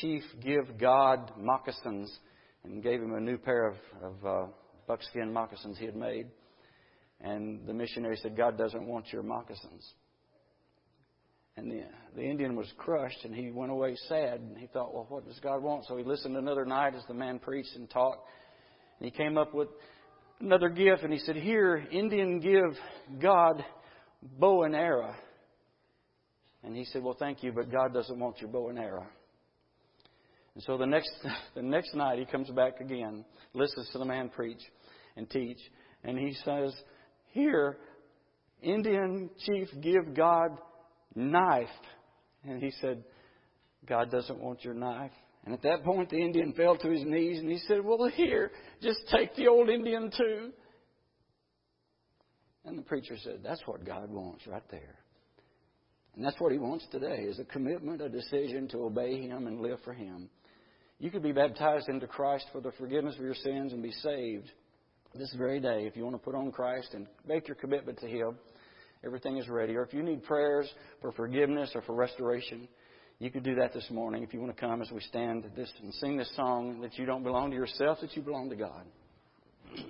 chief, 0.00 0.22
give 0.42 0.78
God 0.78 1.32
moccasins," 1.36 2.16
and 2.64 2.82
gave 2.82 3.00
him 3.00 3.14
a 3.14 3.20
new 3.20 3.38
pair 3.38 3.66
of, 3.66 3.76
of 4.02 4.26
uh, 4.26 4.46
buckskin 4.86 5.32
moccasins 5.32 5.78
he 5.78 5.86
had 5.86 5.96
made. 5.96 6.26
And 7.20 7.66
the 7.66 7.74
missionary 7.74 8.16
said, 8.16 8.36
God 8.36 8.56
doesn't 8.56 8.86
want 8.86 9.12
your 9.12 9.22
moccasins. 9.22 9.86
And 11.56 11.70
the, 11.70 11.82
the 12.14 12.22
Indian 12.22 12.56
was 12.56 12.72
crushed 12.78 13.24
and 13.24 13.34
he 13.34 13.50
went 13.50 13.70
away 13.70 13.96
sad. 14.08 14.40
And 14.40 14.56
he 14.56 14.66
thought, 14.66 14.94
well, 14.94 15.06
what 15.08 15.26
does 15.26 15.38
God 15.40 15.62
want? 15.62 15.84
So 15.86 15.96
he 15.96 16.04
listened 16.04 16.36
another 16.36 16.64
night 16.64 16.94
as 16.94 17.02
the 17.08 17.14
man 17.14 17.38
preached 17.38 17.74
and 17.74 17.88
talked. 17.90 18.26
And 18.98 19.10
he 19.10 19.16
came 19.16 19.36
up 19.36 19.54
with 19.54 19.68
another 20.40 20.68
gift 20.68 21.02
and 21.02 21.12
he 21.12 21.18
said, 21.18 21.36
Here, 21.36 21.84
Indian, 21.90 22.40
give 22.40 23.20
God 23.20 23.64
bow 24.38 24.64
and 24.64 24.74
arrow. 24.74 25.14
And 26.62 26.76
he 26.76 26.84
said, 26.84 27.02
Well, 27.02 27.16
thank 27.18 27.42
you, 27.42 27.52
but 27.52 27.70
God 27.70 27.92
doesn't 27.94 28.18
want 28.18 28.40
your 28.40 28.50
bow 28.50 28.68
and 28.68 28.78
arrow. 28.78 29.06
And 30.54 30.62
so 30.64 30.76
the 30.76 30.86
next, 30.86 31.10
the 31.54 31.62
next 31.62 31.94
night 31.94 32.18
he 32.18 32.24
comes 32.24 32.50
back 32.50 32.80
again, 32.80 33.24
listens 33.54 33.88
to 33.92 33.98
the 33.98 34.04
man 34.04 34.28
preach 34.28 34.60
and 35.16 35.28
teach, 35.28 35.58
and 36.04 36.18
he 36.18 36.34
says, 36.44 36.74
Here, 37.32 37.78
Indian 38.62 39.30
chief, 39.46 39.68
give 39.80 40.14
God 40.14 40.58
knife. 41.14 41.68
And 42.44 42.62
he 42.62 42.72
said, 42.80 43.04
God 43.86 44.10
doesn't 44.10 44.38
want 44.38 44.64
your 44.64 44.74
knife. 44.74 45.12
And 45.44 45.54
at 45.54 45.62
that 45.62 45.84
point, 45.84 46.10
the 46.10 46.20
Indian 46.20 46.52
fell 46.52 46.76
to 46.76 46.90
his 46.90 47.04
knees 47.04 47.38
and 47.38 47.50
he 47.50 47.58
said, 47.66 47.84
Well, 47.84 48.08
here, 48.14 48.50
just 48.82 49.00
take 49.14 49.34
the 49.36 49.48
old 49.48 49.68
Indian 49.68 50.10
too. 50.16 50.50
And 52.64 52.78
the 52.78 52.82
preacher 52.82 53.16
said, 53.22 53.40
That's 53.42 53.62
what 53.66 53.84
God 53.84 54.10
wants 54.10 54.46
right 54.46 54.62
there. 54.70 55.00
And 56.16 56.24
that's 56.24 56.40
what 56.40 56.52
He 56.52 56.58
wants 56.58 56.86
today 56.90 57.22
is 57.22 57.38
a 57.38 57.44
commitment, 57.44 58.02
a 58.02 58.08
decision 58.08 58.68
to 58.68 58.78
obey 58.78 59.22
Him 59.22 59.46
and 59.46 59.60
live 59.60 59.78
for 59.84 59.92
Him. 59.92 60.28
You 60.98 61.10
could 61.10 61.22
be 61.22 61.32
baptized 61.32 61.88
into 61.88 62.06
Christ 62.06 62.46
for 62.52 62.60
the 62.60 62.72
forgiveness 62.72 63.16
of 63.16 63.24
your 63.24 63.34
sins 63.34 63.72
and 63.72 63.82
be 63.82 63.92
saved 63.92 64.50
this 65.14 65.34
very 65.38 65.60
day 65.60 65.86
if 65.86 65.96
you 65.96 66.04
want 66.04 66.14
to 66.14 66.22
put 66.22 66.34
on 66.34 66.52
Christ 66.52 66.88
and 66.92 67.06
make 67.26 67.48
your 67.48 67.54
commitment 67.54 67.98
to 68.00 68.06
Him. 68.06 68.36
Everything 69.04 69.38
is 69.38 69.48
ready. 69.48 69.76
Or 69.76 69.82
if 69.82 69.94
you 69.94 70.02
need 70.02 70.22
prayers 70.24 70.70
for 71.00 71.12
forgiveness 71.12 71.70
or 71.74 71.82
for 71.82 71.94
restoration, 71.94 72.68
you 73.18 73.30
can 73.30 73.42
do 73.42 73.54
that 73.56 73.72
this 73.72 73.88
morning 73.90 74.22
if 74.22 74.32
you 74.32 74.40
want 74.40 74.54
to 74.54 74.60
come 74.60 74.82
as 74.82 74.90
we 74.90 75.00
stand 75.00 75.50
this 75.56 75.70
and 75.82 75.92
sing 75.94 76.16
this 76.16 76.30
song 76.36 76.80
that 76.80 76.98
you 76.98 77.06
don't 77.06 77.22
belong 77.22 77.50
to 77.50 77.56
yourself, 77.56 77.98
that 78.00 78.16
you 78.16 78.22
belong 78.22 78.50
to 78.50 78.56
God. 78.56 78.84